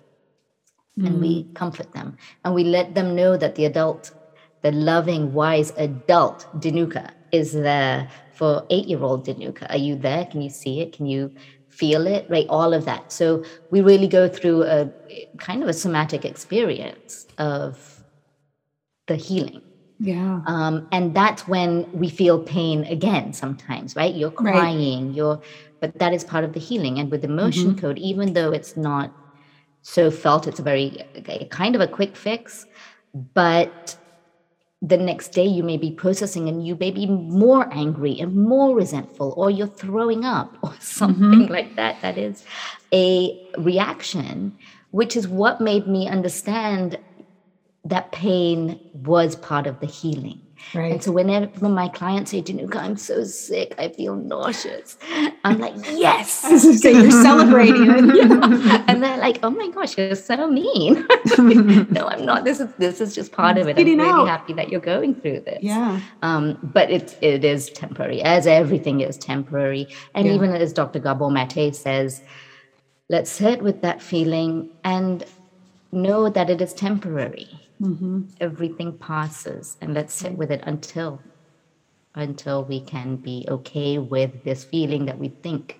[0.98, 1.06] mm.
[1.06, 1.54] and we mm.
[1.54, 4.12] comfort them and we let them know that the adult,
[4.62, 9.68] the loving, wise adult Danuka is there for eight year old Danuka.
[9.70, 10.26] Are you there?
[10.26, 10.92] Can you see it?
[10.92, 11.32] Can you
[11.68, 12.26] feel it?
[12.28, 12.46] Right?
[12.48, 13.12] All of that.
[13.12, 14.90] So we really go through a
[15.38, 18.04] kind of a somatic experience of
[19.06, 19.62] the healing.
[19.98, 20.42] Yeah.
[20.46, 24.14] Um, and that's when we feel pain again sometimes, right?
[24.14, 25.16] You're crying, right.
[25.16, 25.40] you're,
[25.80, 26.98] but that is part of the healing.
[26.98, 27.78] And with emotion mm-hmm.
[27.78, 29.14] code, even though it's not
[29.82, 31.02] so felt, it's a very
[31.50, 32.66] kind of a quick fix,
[33.14, 33.96] but
[34.82, 38.74] the next day you may be processing and you may be more angry and more
[38.74, 41.52] resentful or you're throwing up or something mm-hmm.
[41.52, 42.44] like that that is
[42.92, 44.56] a reaction
[44.90, 46.98] which is what made me understand
[47.84, 50.40] that pain was part of the healing
[50.74, 50.92] Right.
[50.92, 54.96] And so whenever my clients say, Danuka, I'm so sick, I feel nauseous,
[55.44, 56.30] I'm like, yes.
[56.82, 58.84] so you're celebrating yeah.
[58.88, 61.06] And they're like, oh my gosh, you're so mean.
[61.90, 62.44] no, I'm not.
[62.44, 63.78] This is this is just part of it.
[63.78, 64.28] I'm really out.
[64.28, 65.62] happy that you're going through this.
[65.62, 66.00] Yeah.
[66.22, 69.88] Um, but it it is temporary, as everything is temporary.
[70.14, 70.34] And yeah.
[70.34, 70.98] even as Dr.
[70.98, 72.22] Gabor Mate says,
[73.08, 75.24] let's sit with that feeling and
[75.92, 78.22] know that it is temporary Mm-hmm.
[78.40, 81.20] Everything passes, and let's sit with it until
[82.14, 85.78] until we can be okay with this feeling that we think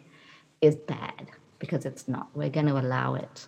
[0.61, 1.29] is bad
[1.59, 2.29] because it's not.
[2.35, 3.47] We're going to allow it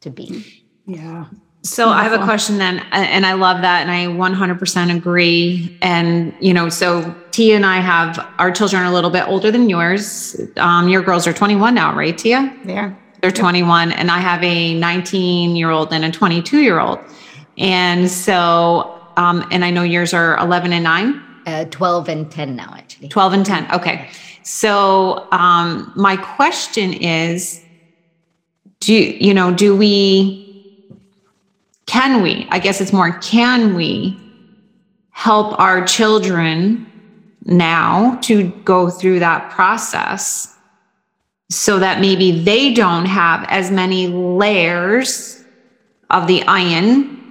[0.00, 0.64] to be.
[0.86, 1.26] Yeah.
[1.62, 5.78] So I have a question then, and I love that, and I 100% agree.
[5.80, 9.50] And you know, so Tia and I have our children are a little bit older
[9.50, 10.38] than yours.
[10.58, 12.54] Um, your girls are 21 now, right, Tia?
[12.66, 12.94] Yeah.
[13.22, 16.98] They're 21, and I have a 19 year old and a 22 year old.
[17.58, 21.22] And so, um, and I know yours are 11 and 9?
[21.46, 23.08] Uh, 12 and 10 now, actually.
[23.08, 23.72] 12 and 10.
[23.72, 24.08] Okay.
[24.42, 27.64] So, um, my question is
[28.80, 30.90] do you know, do we,
[31.86, 34.20] can we, I guess it's more, can we
[35.10, 36.86] help our children
[37.44, 40.54] now to go through that process
[41.50, 45.42] so that maybe they don't have as many layers
[46.10, 47.23] of the onion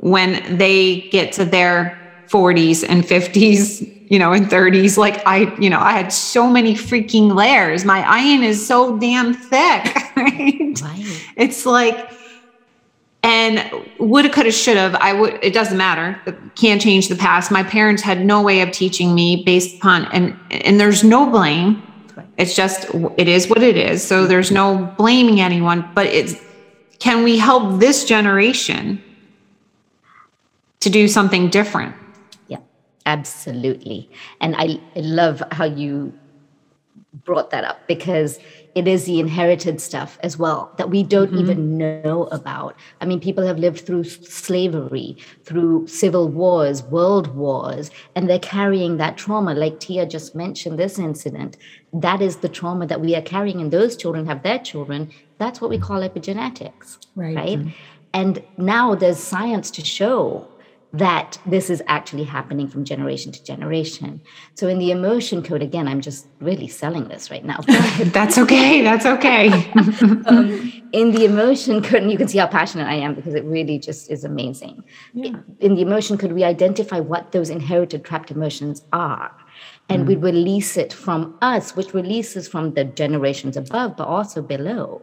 [0.00, 1.96] when they get to their
[2.28, 4.96] 40s and 50s, you know, and 30s.
[4.96, 7.84] Like I, you know, I had so many freaking layers.
[7.84, 9.96] My iron is so damn thick.
[10.16, 10.78] Right?
[10.82, 11.32] right.
[11.36, 12.10] It's like,
[13.22, 14.98] and woulda, coulda, shoulda.
[15.00, 15.38] I would.
[15.40, 16.20] It doesn't matter.
[16.56, 17.50] Can't change the past.
[17.50, 21.82] My parents had no way of teaching me based upon, and and there's no blame.
[22.36, 22.86] It's just
[23.16, 24.06] it is what it is.
[24.06, 25.88] So there's no blaming anyone.
[25.94, 26.34] But it's
[26.98, 29.02] can we help this generation
[30.80, 31.94] to do something different.
[32.48, 32.58] Yeah,
[33.06, 34.10] absolutely.
[34.40, 36.12] And I, I love how you
[37.24, 38.38] brought that up because
[38.74, 41.40] it is the inherited stuff as well that we don't mm-hmm.
[41.40, 42.76] even know about.
[43.00, 48.96] I mean, people have lived through slavery, through civil wars, world wars, and they're carrying
[48.98, 49.54] that trauma.
[49.54, 51.56] Like Tia just mentioned this incident.
[51.92, 55.10] That is the trauma that we are carrying, and those children have their children.
[55.38, 56.98] That's what we call epigenetics.
[57.16, 57.36] Right.
[57.36, 57.58] right?
[57.58, 57.70] Mm-hmm.
[58.14, 60.48] And now there's science to show
[60.92, 64.20] that this is actually happening from generation to generation.
[64.54, 67.60] So in the emotion code, again, I'm just really selling this right now.
[68.06, 68.82] That's okay.
[68.82, 69.70] That's okay.
[70.26, 73.44] um, in the emotion code, and you can see how passionate I am because it
[73.44, 74.82] really just is amazing.
[75.14, 75.36] Yeah.
[75.60, 79.32] In the emotion code, we identify what those inherited trapped emotions are.
[79.88, 80.08] And mm.
[80.08, 85.02] we release it from us, which releases from the generations above, but also below.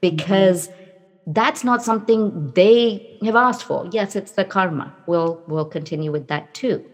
[0.00, 0.83] Because mm
[1.26, 3.88] that's not something they have asked for.
[3.92, 4.94] Yes, it's the karma.
[5.06, 6.84] We'll we'll continue with that too.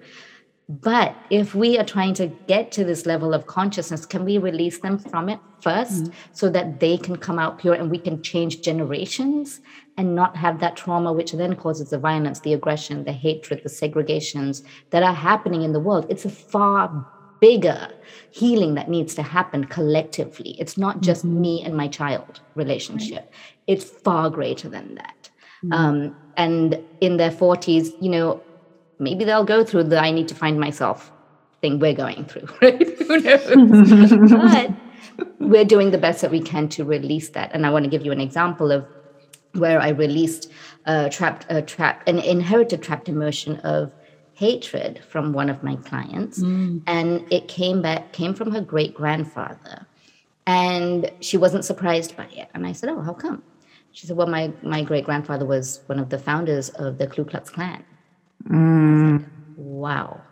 [0.68, 4.78] But if we are trying to get to this level of consciousness, can we release
[4.78, 6.12] them from it 1st mm-hmm.
[6.32, 9.60] so that they can come out pure and we can change generations
[9.96, 13.68] and not have that trauma, which then causes the violence, the aggression, the hatred, the
[13.68, 16.06] segregations that are happening in the world?
[16.08, 17.04] It's a far
[17.40, 17.88] bigger
[18.30, 20.56] healing that needs to happen collectively.
[20.58, 21.40] It's not just mm-hmm.
[21.40, 23.32] me and my child relationship, right.
[23.66, 25.30] it's far greater than that.
[25.64, 25.72] Mm-hmm.
[25.72, 28.42] Um, and in their 40s, you know,
[28.98, 31.12] maybe they'll go through the I need to find myself
[31.60, 32.98] thing we're going through, right?
[32.98, 34.10] Who knows?
[34.30, 34.70] but
[35.38, 37.50] we're doing the best that we can to release that.
[37.52, 38.86] And I want to give you an example of
[39.54, 40.50] where I released
[40.86, 43.92] a trapped, a trapped, an inherited trapped emotion of
[44.42, 46.80] hatred from one of my clients mm.
[46.86, 49.86] and it came back came from her great grandfather
[50.46, 53.42] and she wasn't surprised by it and i said oh how come
[53.92, 57.24] she said well my my great grandfather was one of the founders of the ku
[57.24, 57.84] klux klan
[58.48, 59.28] Mm.
[59.56, 60.22] Wow.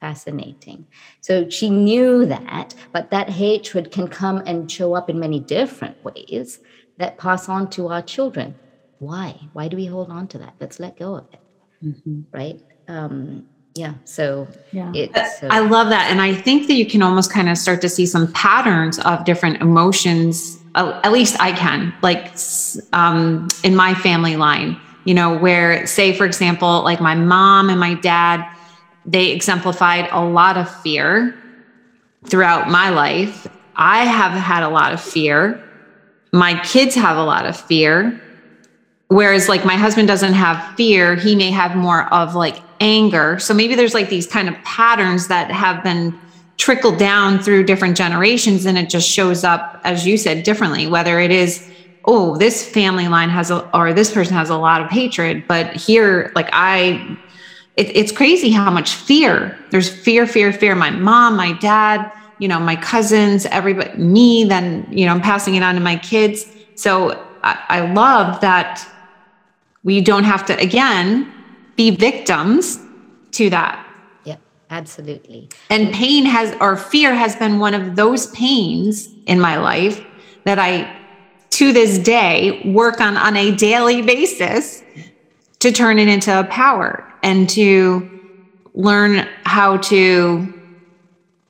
[0.00, 0.86] Fascinating.
[1.20, 6.02] So she knew that, but that hatred can come and show up in many different
[6.04, 6.60] ways
[6.98, 8.54] that pass on to our children.
[9.00, 9.36] Why?
[9.52, 10.54] Why do we hold on to that?
[10.60, 11.40] Let's let go of it.
[11.84, 12.20] Mm-hmm.
[12.32, 12.60] Right?
[12.88, 13.94] Um, yeah.
[14.04, 17.48] So yeah, it's, uh, I love that, and I think that you can almost kind
[17.48, 20.58] of start to see some patterns of different emotions.
[20.74, 22.32] Uh, at least I can, like
[22.92, 27.78] um, in my family line, you know, where say for example, like my mom and
[27.78, 28.44] my dad,
[29.06, 31.40] they exemplified a lot of fear
[32.24, 33.46] throughout my life.
[33.76, 35.62] I have had a lot of fear
[36.32, 38.20] my kids have a lot of fear
[39.08, 43.38] whereas like my husband doesn't have fear he may have more of like anger.
[43.38, 46.18] So maybe there's like these kind of patterns that have been
[46.56, 50.86] trickled down through different generations and it just shows up as you said differently.
[50.86, 51.70] Whether it is
[52.04, 55.74] oh this family line has a or this person has a lot of hatred but
[55.74, 57.18] here like i
[57.76, 59.56] it, it's crazy how much fear.
[59.70, 60.74] There's fear fear fear.
[60.74, 65.56] My mom my dad you know, my cousins, everybody, me, then, you know, I'm passing
[65.56, 66.46] it on to my kids.
[66.76, 67.12] So
[67.42, 68.86] I, I love that
[69.82, 71.32] we don't have to, again,
[71.78, 72.80] be victims
[73.30, 73.86] to that.
[74.24, 74.36] Yeah,
[74.68, 75.48] absolutely.
[75.70, 80.04] And pain has, or fear has been one of those pains in my life
[80.44, 80.94] that I,
[81.50, 84.82] to this day, work on on a daily basis
[85.60, 88.20] to turn it into a power and to
[88.74, 90.52] learn how to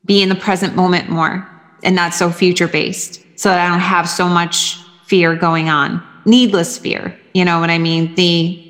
[0.04, 1.48] be in the present moment more
[1.82, 6.02] and not so future based so that I don't have so much fear going on,
[6.26, 7.18] needless fear.
[7.32, 8.14] You know what I mean?
[8.14, 8.67] The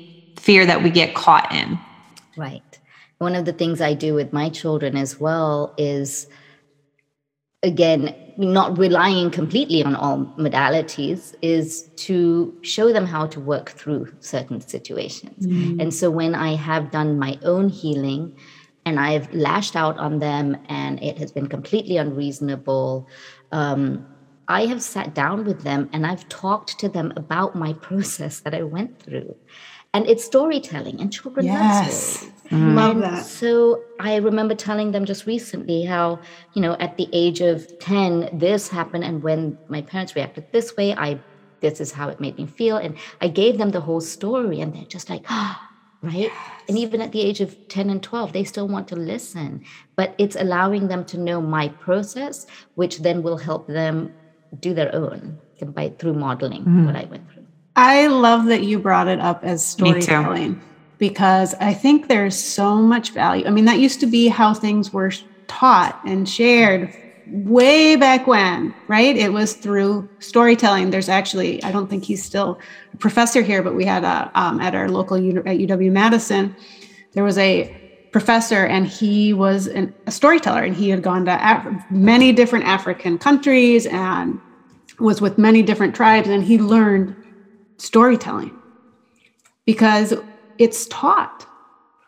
[0.49, 1.77] fear that we get caught in.
[2.35, 2.79] Right.
[3.19, 6.27] One of the things I do with my children as well is,
[7.61, 14.11] again, not relying completely on all modalities, is to show them how to work through
[14.21, 15.45] certain situations.
[15.45, 15.81] Mm.
[15.81, 18.35] And so when I have done my own healing,
[18.85, 23.07] and I've lashed out on them and it has been completely unreasonable.
[23.51, 24.07] Um,
[24.47, 28.55] I have sat down with them and I've talked to them about my process that
[28.55, 29.35] I went through.
[29.93, 31.57] And it's storytelling, and children yes.
[31.57, 32.33] love stories.
[32.51, 32.75] Mm.
[32.75, 33.25] Love that.
[33.25, 36.19] So I remember telling them just recently how,
[36.53, 39.03] you know, at the age of 10, this happened.
[39.03, 41.19] And when my parents reacted this way, I
[41.61, 42.77] this is how it made me feel.
[42.77, 45.69] And I gave them the whole story, and they're just like, ah,
[46.01, 46.13] right?
[46.13, 46.61] Yes.
[46.67, 49.63] And even at the age of 10 and 12, they still want to listen.
[49.95, 54.13] But it's allowing them to know my process, which then will help them
[54.59, 55.39] do their own
[55.73, 56.85] by through modeling mm-hmm.
[56.85, 57.38] what I went through.
[57.75, 60.61] I love that you brought it up as storytelling
[60.97, 63.45] because I think there's so much value.
[63.47, 65.11] I mean, that used to be how things were
[65.47, 66.93] taught and shared
[67.27, 69.15] way back when, right?
[69.15, 70.89] It was through storytelling.
[70.89, 72.59] There's actually, I don't think he's still
[72.93, 76.55] a professor here, but we had a, um, at our local at UW Madison,
[77.13, 77.75] there was a
[78.11, 82.65] professor and he was an, a storyteller and he had gone to Af- many different
[82.65, 84.39] African countries and
[84.99, 87.15] was with many different tribes and he learned
[87.79, 88.55] storytelling
[89.65, 90.13] because
[90.57, 91.45] it's taught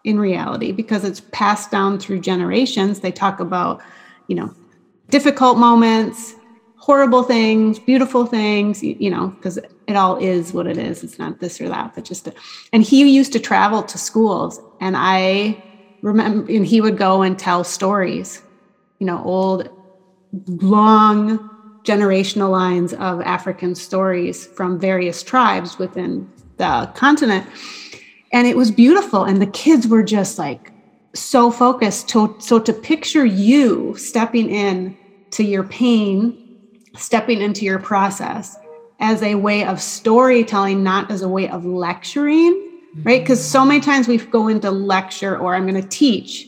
[0.04, 3.00] in reality because it's passed down through generations.
[3.00, 3.82] They talk about,
[4.28, 4.54] you know,
[5.10, 6.34] difficult moments,
[6.76, 11.04] horrible things, beautiful things, you, you know, because it all is what it is.
[11.04, 12.34] It's not this or that, but just, a,
[12.74, 15.64] and he used to travel to schools and I
[16.02, 18.42] remember, and he would go and tell stories,
[19.00, 19.70] you know, old,
[20.48, 21.51] long
[21.84, 27.48] generational lines of African stories from various tribes within the continent.
[28.32, 29.24] And it was beautiful.
[29.24, 30.72] And the kids were just like
[31.14, 32.08] so focused.
[32.10, 34.98] To, so to picture you stepping in
[35.32, 36.38] to your pain,
[36.96, 38.58] stepping into your process
[39.00, 43.04] as a way of storytelling, not as a way of lecturing, mm-hmm.
[43.04, 43.22] right?
[43.22, 46.48] Because so many times we go into lecture or I'm going to teach,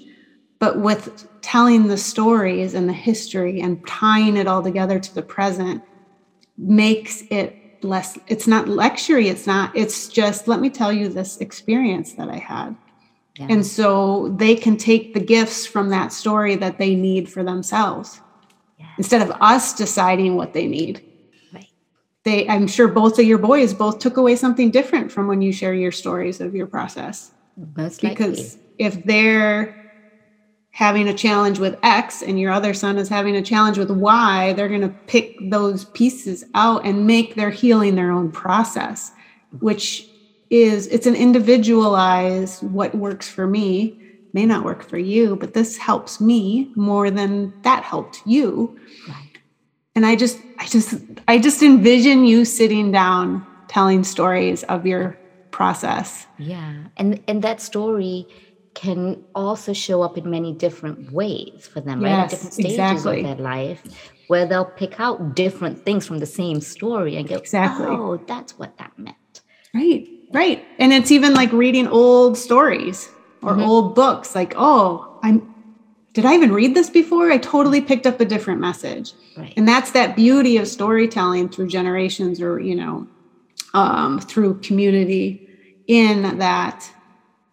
[0.59, 5.21] but with telling the stories and the history and tying it all together to the
[5.21, 5.83] present
[6.57, 11.37] makes it less it's not luxury it's not it's just let me tell you this
[11.37, 12.73] experience that i had
[13.37, 13.47] yeah.
[13.49, 18.21] and so they can take the gifts from that story that they need for themselves
[18.97, 21.03] instead of us deciding what they need.
[21.53, 21.67] Right.
[22.23, 25.51] They, I'm sure both of your boys both took away something different from when you
[25.51, 27.31] share your stories of your process.
[27.75, 28.61] Most because likely.
[28.79, 29.82] if they're
[30.74, 34.53] having a challenge with X and your other son is having a challenge with Y,
[34.53, 39.11] they're going to pick those pieces out and make their healing their own process,
[39.59, 40.09] which
[40.49, 43.99] is it's an individualized what works for me
[44.34, 48.76] may not work for you, but this helps me more than that helped you.
[49.07, 49.38] Right.
[49.95, 50.95] And I just, I just,
[51.28, 55.15] I just envision you sitting down telling stories of your
[55.51, 56.26] process.
[56.39, 56.86] Yeah.
[56.97, 58.28] And and that story
[58.74, 62.11] can also show up in many different ways for them, right?
[62.11, 63.19] At different stages exactly.
[63.19, 63.84] of their life,
[64.28, 67.86] where they'll pick out different things from the same story and go, Exactly.
[67.88, 69.41] "Oh, that's what that meant."
[69.74, 70.65] Right, right.
[70.80, 73.09] And it's even like reading old stories
[73.41, 74.36] or old books.
[74.36, 75.53] Like, oh, I'm.
[76.13, 77.32] Did I even read this before?
[77.32, 79.13] I totally picked up a different message.
[79.36, 79.51] Right.
[79.57, 83.07] And that's that beauty of storytelling through generations, or you know,
[83.74, 85.49] um, through community.
[85.88, 86.89] In that,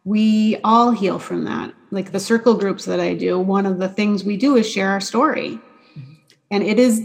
[0.04, 1.72] we all heal from that.
[1.90, 4.90] Like the circle groups that I do, one of the things we do is share
[4.90, 5.58] our story,
[5.96, 6.12] mm-hmm.
[6.50, 7.04] and it is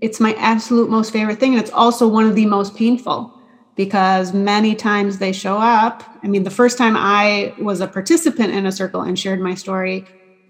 [0.00, 3.32] it's my absolute most favorite thing, and it's also one of the most painful
[3.76, 6.02] because many times they show up.
[6.22, 9.54] I mean, the first time I was a participant in a circle and shared my
[9.54, 10.06] story,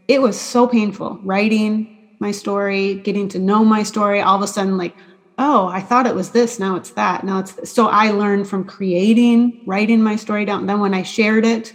[0.09, 4.21] it was so painful writing my story, getting to know my story.
[4.21, 4.95] All of a sudden, like,
[5.39, 7.25] oh, I thought it was this, now it's that.
[7.25, 7.73] Now it's this.
[7.73, 10.67] so I learned from creating, writing my story down.
[10.67, 11.75] Then when I shared it,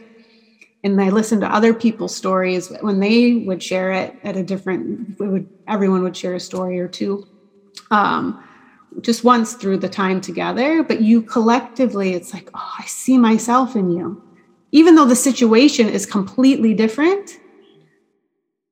[0.83, 5.19] and I listened to other people's stories when they would share it at a different,
[5.19, 7.27] we would everyone would share a story or two.
[7.91, 8.43] Um,
[8.99, 13.75] just once through the time together, but you collectively, it's like, oh, I see myself
[13.75, 14.21] in you.
[14.73, 17.37] Even though the situation is completely different,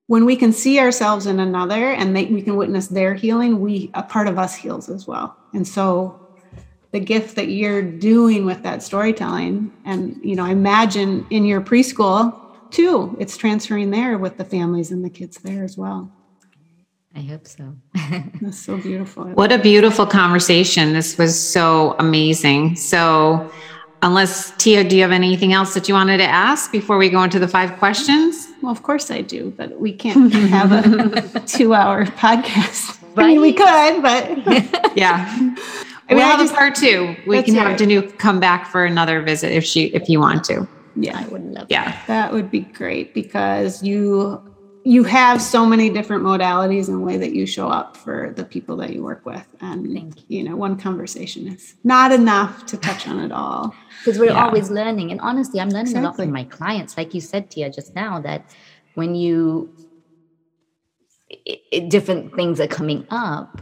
[0.08, 3.90] when we can see ourselves in another and they, we can witness their healing, we
[3.94, 5.36] a part of us heals as well.
[5.54, 6.19] And so
[6.92, 11.60] the gift that you're doing with that storytelling, and you know, I imagine in your
[11.60, 12.36] preschool
[12.70, 16.10] too, it's transferring there with the families and the kids there as well.
[17.14, 17.74] I hope so.
[18.40, 19.24] That's so beautiful.
[19.24, 20.92] What a beautiful conversation.
[20.92, 22.76] This was so amazing.
[22.76, 23.50] So,
[24.02, 27.22] unless Tia, do you have anything else that you wanted to ask before we go
[27.24, 28.46] into the five questions?
[28.62, 32.98] Well, of course I do, but we can't have a two-hour podcast.
[33.16, 35.54] I mean, we could, but Yeah.
[36.10, 37.16] I mean, we'll I have just- a part two.
[37.26, 37.78] We can have right.
[37.78, 40.66] Danu come back for another visit if she if you want to.
[40.96, 41.96] yeah, I would love Yeah.
[42.08, 44.42] that would be great because you
[44.82, 48.76] you have so many different modalities and way that you show up for the people
[48.78, 53.06] that you work with, and Thank you know, one conversation is not enough to touch
[53.06, 53.74] on it all.
[54.02, 54.42] because we're Yeah.
[54.44, 57.68] always learning and honestly i'm learning a lot from my clients like you said tia
[57.70, 58.40] just now that
[58.94, 59.68] when you
[61.30, 63.60] i i different things are coming up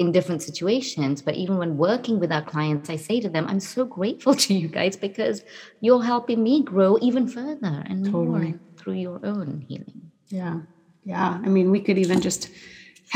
[0.00, 3.60] in different situations but even when working with our clients i say to them i'm
[3.60, 5.36] so grateful to you guys because
[5.84, 8.50] you're helping me grow even further and Totally.
[8.52, 10.56] more through your own healing Yeah.
[11.04, 11.40] Yeah.
[11.46, 12.50] I mean, we could even just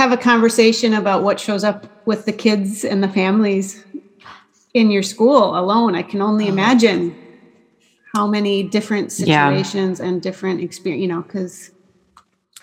[0.01, 3.85] have a conversation about what shows up with the kids and the families
[4.73, 5.95] in your school alone.
[5.95, 6.55] I can only oh.
[6.57, 7.15] imagine
[8.15, 9.49] how many different Yeah.
[9.51, 11.71] situations and different experience, you know, because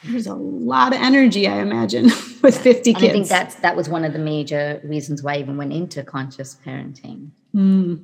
[0.03, 2.05] there's a lot of energy, I imagine,
[2.41, 3.09] with 50 and kids.
[3.09, 6.03] i think that's that was one of the major reasons why i even went into
[6.03, 8.01] conscious parenting Mm.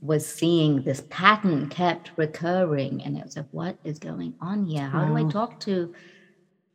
[0.00, 4.86] was seeing this pattern kept recurring and it was like what is going on here
[4.88, 5.92] how do i talk to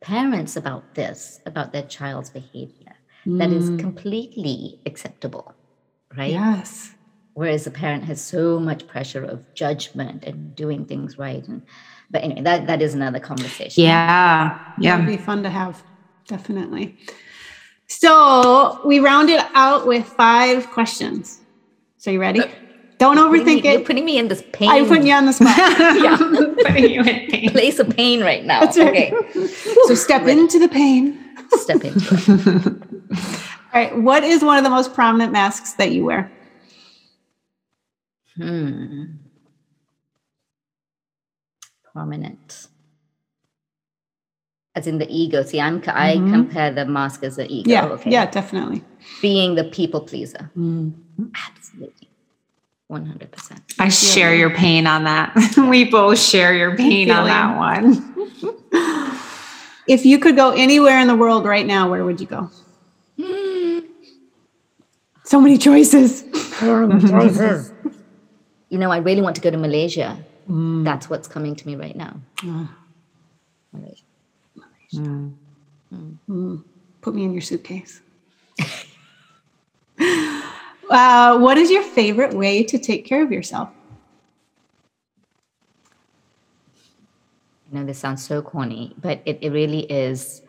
[0.00, 2.94] parents about this about their child's behavior
[3.26, 5.54] that is completely acceptable
[6.16, 6.94] right Yes.
[7.34, 11.62] whereas the parent has so much pressure of judgment and doing things right and
[12.10, 14.58] but anyway that that is another conversation Yeah.
[14.78, 14.96] Yeah.
[14.98, 15.82] That'd be fun to have.
[16.26, 16.96] Definitely.
[17.86, 21.40] So we rounded out with five questions.
[21.98, 22.40] So you ready?
[22.98, 25.32] Don't overthink me- overthink you're putting me in this pain I'm putting you on the
[25.32, 25.56] spot.
[26.02, 26.16] Yeah.
[26.66, 27.50] putting you in pain.
[27.50, 29.12] place of pain right now That's right.
[29.12, 29.46] okay
[29.86, 31.18] so step into the pain.
[31.52, 33.18] step into it
[33.72, 33.96] All right.
[33.96, 36.30] What is one of the most prominent masks that you wear?
[38.36, 39.04] Hmm.
[41.92, 42.68] Prominent.
[44.76, 45.42] As in the ego.
[45.42, 46.30] See, I'm I Mhm.
[46.30, 47.70] compare the mask as the ego.
[47.70, 47.86] yeah.
[47.86, 48.10] okay?
[48.10, 48.84] Yeah, definitely.
[49.20, 50.50] Being the people pleaser.
[50.54, 52.08] Absolutely.
[52.86, 53.60] One hundred percent.
[53.78, 55.34] I share your pain on that.
[55.56, 58.06] we both share your pain on that one.
[59.88, 62.48] If you could go anywhere in the world right now, where would you go?
[65.24, 66.22] So many choices.
[68.70, 70.16] You know, I really want to go to Malaysia.
[70.50, 70.84] Mm.
[70.84, 72.20] That's what's coming to me right now.
[72.42, 72.76] Ah.
[73.72, 74.02] Malaysia.
[74.94, 75.32] Mm.
[76.28, 76.64] Mm.
[77.00, 78.00] Put me in your suitcase.
[80.90, 83.70] uh, what is your favorite way to take care of yourself?
[87.70, 90.42] I know this sounds so corny, but it, it really is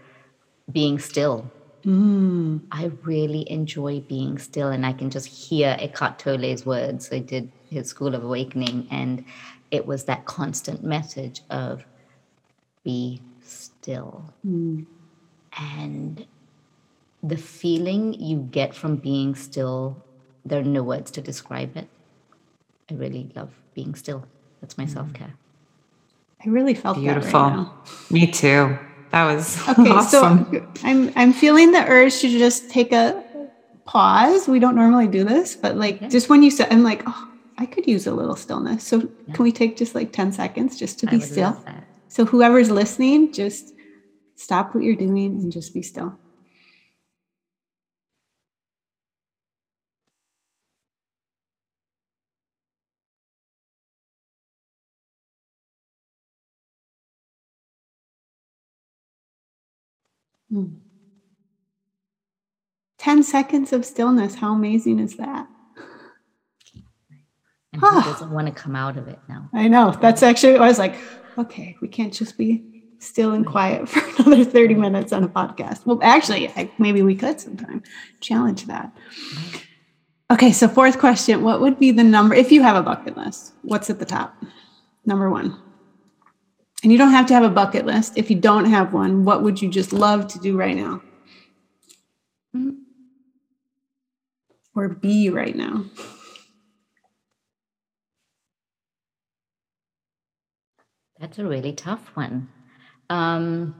[0.72, 1.52] being still.
[1.84, 2.62] Mm.
[2.72, 7.10] I really enjoy being still, and I can just hear Eckhart Tolle's words.
[7.12, 9.26] I did his School of Awakening, and
[9.72, 11.86] it was that constant message of
[12.84, 14.34] be still.
[14.46, 14.86] Mm.
[15.58, 16.26] And
[17.24, 20.04] the feeling you get from being still,
[20.46, 21.88] there are no words to describe it.
[22.90, 24.26] I really love being still.
[24.60, 24.94] That's my mm.
[24.94, 25.34] self care.
[26.44, 27.40] I really felt beautiful.
[27.40, 28.78] Right Me too.
[29.12, 29.90] That was okay.
[29.90, 30.52] Awesome.
[30.52, 33.24] So I'm I'm feeling the urge to just take a
[33.86, 34.48] pause.
[34.48, 37.66] We don't normally do this, but like just when you said, I'm like, oh, I
[37.66, 38.84] could use a little stillness.
[38.84, 39.34] So yeah.
[39.34, 41.62] can we take just like 10 seconds just to be still?
[42.08, 43.74] So whoever's listening, just
[44.36, 46.18] stop what you're doing and just be still.
[60.52, 60.66] Hmm.
[63.00, 64.36] 10 seconds of stillness.
[64.36, 65.48] How amazing is that?
[67.74, 69.50] And he doesn't want to come out of it now.
[69.54, 69.92] I know.
[70.00, 70.96] That's actually, I was like,
[71.38, 75.86] okay, we can't just be still and quiet for another 30 minutes on a podcast.
[75.86, 77.82] Well, actually, I, maybe we could sometime
[78.20, 78.96] challenge that.
[80.30, 83.54] Okay, so fourth question What would be the number, if you have a bucket list,
[83.64, 84.36] what's at the top?
[85.06, 85.58] Number one.
[86.84, 88.14] And you don't have to have a bucket list.
[88.18, 91.02] If you don't have one, what would you just love to do right now?
[92.56, 92.72] Mm-hmm.
[94.76, 95.86] Or be right now?
[101.20, 102.50] That's a really tough one.
[103.10, 103.76] Um,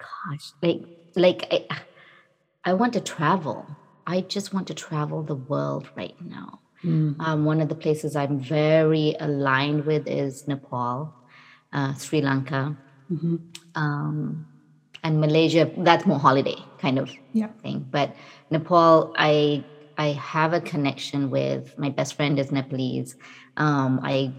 [0.00, 0.82] gosh, like
[1.16, 1.66] like I,
[2.64, 3.66] I want to travel.
[4.06, 6.60] I just want to travel the world right now.
[6.86, 7.20] Mm.
[7.20, 11.12] Um, one of the places I'm very aligned with is Nepal,
[11.72, 12.76] uh, Sri Lanka,
[13.10, 13.36] mm-hmm.
[13.74, 14.46] um,
[15.02, 15.70] and Malaysia.
[15.78, 17.60] That's more holiday kind of yep.
[17.60, 17.86] thing.
[17.90, 18.14] But
[18.50, 19.64] Nepal, I
[19.98, 23.16] I have a connection with my best friend is Nepalese.
[23.56, 24.32] Um, I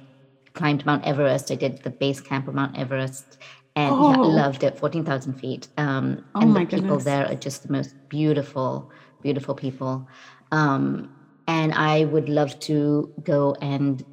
[0.53, 1.51] climbed Mount Everest.
[1.51, 3.37] I did the base camp of Mount Everest,
[3.75, 4.11] and oh.
[4.11, 4.77] yeah, loved it.
[4.77, 5.67] Fourteen thousand feet.
[5.77, 7.03] Um, oh and the people goodness.
[7.03, 8.89] there are just the most beautiful,
[9.21, 10.07] beautiful people.
[10.51, 11.11] Um,
[11.47, 14.03] and I would love to go and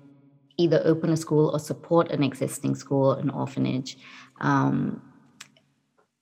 [0.57, 3.99] either open a school or support an existing school, an orphanage.
[4.41, 5.03] Um,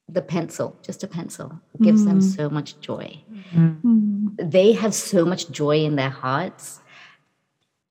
[0.09, 2.07] the pencil, just a pencil, gives mm.
[2.07, 3.23] them so much joy.
[3.55, 4.35] Mm.
[4.39, 6.81] They have so much joy in their hearts.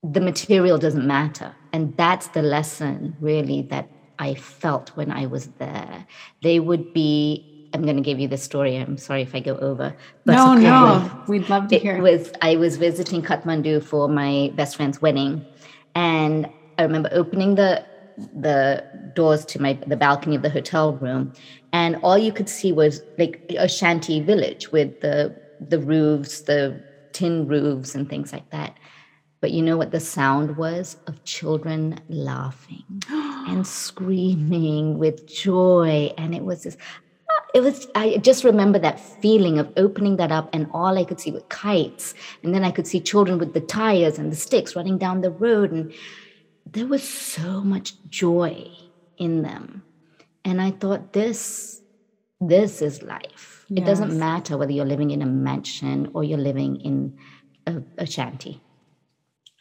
[0.04, 1.56] The material doesn't matter.
[1.74, 6.06] And that's the lesson, really, that I felt when I was there.
[6.44, 8.76] They would be, I'm going to give you the story.
[8.76, 9.96] I'm sorry if I go over.
[10.26, 11.98] But no, no, we'd love to hear.
[11.98, 15.48] It was, I was visiting Kathmandu for my best friend's wedding.
[15.96, 16.48] And
[16.78, 17.86] I remember opening the
[18.18, 21.34] the doors to my the balcony of the hotel room
[21.72, 26.84] and all you could see was like a shanty village with the the roofs the
[27.14, 28.78] tin roofs and things like that
[29.40, 36.36] but you know what the sound was of children laughing and screaming with joy and
[36.36, 36.78] it was this
[37.54, 41.20] it was i just remember that feeling of opening that up and all i could
[41.20, 44.76] see were kites and then i could see children with the tires and the sticks
[44.76, 45.94] running down the road and
[46.66, 48.72] there was so much joy
[49.18, 49.84] in them.
[50.46, 51.82] And I thought this
[52.40, 53.66] this is life.
[53.70, 53.82] Yes.
[53.82, 57.18] It doesn't matter whether you're living in a mansion or you're living in
[57.68, 58.60] a, a shanty.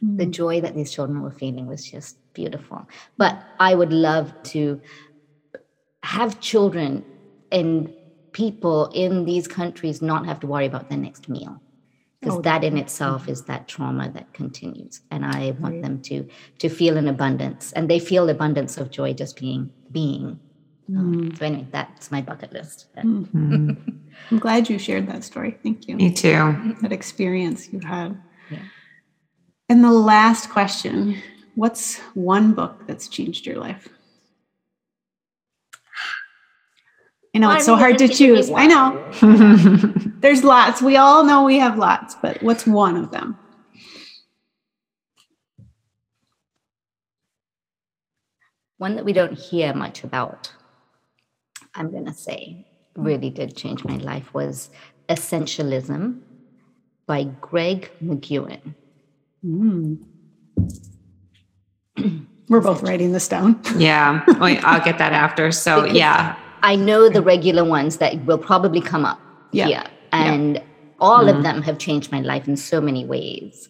[0.03, 0.16] Mm.
[0.16, 2.88] The joy that these children were feeling was just beautiful.
[3.18, 4.80] But I would love to
[6.03, 7.05] have children
[7.53, 7.92] and
[8.32, 11.61] people in these countries not have to worry about their next meal
[12.20, 15.82] because oh, that in itself is that trauma that continues and i want right.
[15.82, 16.26] them to
[16.59, 20.38] to feel an abundance and they feel abundance of joy just being being
[20.90, 20.98] mm.
[20.98, 23.72] um, so anyway that's my bucket list mm-hmm.
[24.30, 28.20] i'm glad you shared that story thank you me too that experience you had
[28.51, 28.59] yeah.
[29.68, 31.20] and the last question
[31.55, 33.88] what's one book that's changed your life
[37.35, 38.51] I know it's so hard to choose.
[38.51, 39.05] I know.
[40.20, 40.83] There's lots.
[40.83, 43.39] We all know we have lots, but what's one of them?
[48.78, 50.53] One that we don't hear much about,
[51.74, 52.66] I'm going to say,
[52.97, 54.70] really did change my life was
[55.09, 56.20] Essentialism
[57.07, 58.74] by Greg McKeown.
[59.45, 60.05] Mm.
[62.49, 63.61] We're both writing this down.
[63.76, 64.24] yeah.
[64.41, 65.53] Wait, I'll get that after.
[65.53, 66.37] So, yeah.
[66.62, 69.20] I know the regular ones that will probably come up
[69.52, 69.66] yeah.
[69.66, 69.84] here.
[70.12, 70.62] And yeah.
[70.98, 71.36] all mm-hmm.
[71.36, 73.68] of them have changed my life in so many ways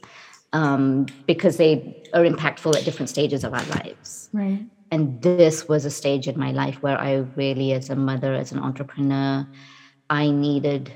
[0.52, 4.28] um, because they are impactful at different stages of our lives.
[4.32, 4.64] Right.
[4.90, 8.50] And this was a stage in my life where I really, as a mother, as
[8.50, 9.46] an entrepreneur,
[10.08, 10.92] I needed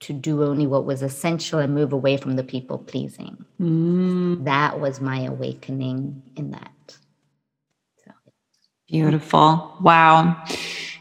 [0.00, 3.44] to do only what was essential and move away from the people pleasing.
[3.60, 4.44] Mm.
[4.44, 6.98] That was my awakening in that.
[8.88, 9.76] Beautiful.
[9.82, 10.42] Wow.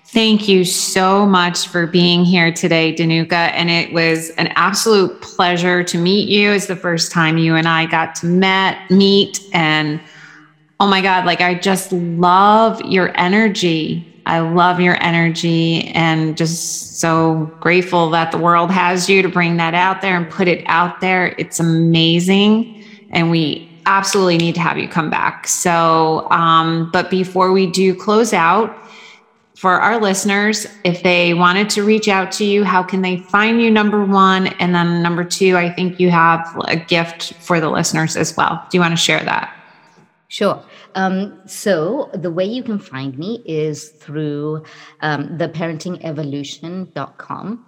[0.07, 3.31] Thank you so much for being here today, Danuka.
[3.31, 6.51] And it was an absolute pleasure to meet you.
[6.51, 9.39] It's the first time you and I got to met, meet.
[9.53, 10.01] And
[10.81, 14.05] oh my God, like I just love your energy.
[14.25, 19.55] I love your energy and just so grateful that the world has you to bring
[19.57, 21.33] that out there and put it out there.
[21.37, 22.83] It's amazing.
[23.11, 25.47] And we absolutely need to have you come back.
[25.47, 28.77] So, um, but before we do close out,
[29.55, 33.59] for our listeners, if they wanted to reach out to you, how can they find
[33.59, 33.71] you?
[33.71, 34.45] Number one.
[34.59, 38.63] And then number two, I think you have a gift for the listeners as well.
[38.69, 39.51] Do you want to share that?
[40.27, 40.63] Sure.
[40.93, 44.63] Um, so the way you can find me is through
[45.01, 47.65] um, theparentingevolution.com.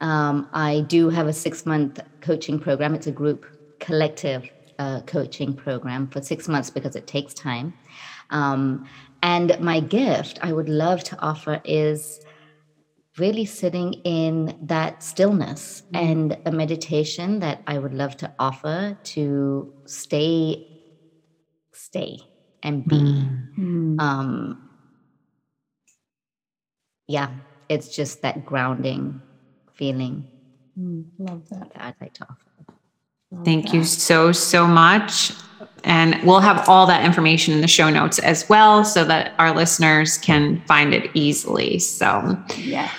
[0.00, 2.94] Um, I do have a six month coaching program.
[2.94, 3.44] It's a group
[3.80, 4.48] collective
[4.78, 7.74] uh, coaching program for six months because it takes time.
[8.30, 8.88] Um,
[9.22, 12.20] and my gift I would love to offer is
[13.18, 16.00] really sitting in that stillness mm.
[16.00, 20.66] and a meditation that I would love to offer to stay,
[21.72, 22.18] stay
[22.62, 23.28] and be.
[23.58, 24.00] Mm.
[24.00, 24.70] Um,
[27.06, 27.30] yeah,
[27.68, 29.20] it's just that grounding
[29.72, 30.26] feeling.
[30.78, 31.72] Mm, love that.
[31.72, 32.53] that I'd like to offer.
[33.34, 35.32] Love Thank you so, so much.
[35.84, 39.54] And we'll have all that information in the show notes as well so that our
[39.54, 41.78] listeners can find it easily.
[41.78, 42.90] So, yes.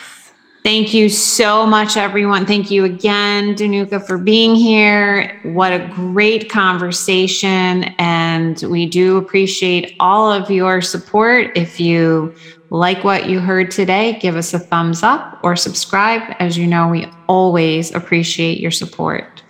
[0.64, 2.48] Thank you so much, everyone.
[2.48, 5.40] Thank you again, Danuka, for being here.
[5.44, 7.84] What a great conversation.
[8.00, 11.56] And we do appreciate all of your support.
[11.56, 12.34] If you
[12.72, 16.36] like what you heard today, give us a thumbs up or subscribe.
[16.40, 19.44] As you know, we always appreciate your support.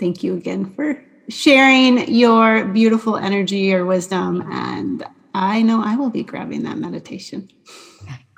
[0.00, 4.42] Thank you again for sharing your beautiful energy, your wisdom.
[4.50, 7.50] And I know I will be grabbing that meditation.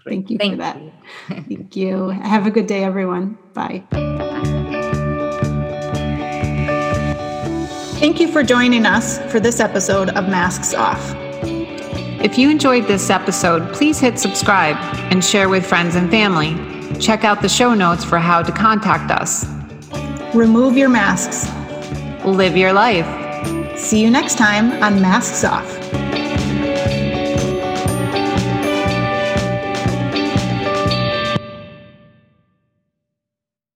[0.04, 0.82] Thank you Thank for that.
[0.82, 0.92] You.
[1.28, 2.08] Thank you.
[2.08, 3.38] Have a good day, everyone.
[3.54, 3.84] Bye.
[8.00, 11.14] Thank you for joining us for this episode of Masks Off.
[12.24, 14.76] If you enjoyed this episode, please hit subscribe
[15.12, 16.56] and share with friends and family.
[16.98, 19.46] Check out the show notes for how to contact us.
[20.34, 21.46] Remove your masks
[22.24, 23.06] live your life.
[23.78, 25.66] See you next time on Masks Off.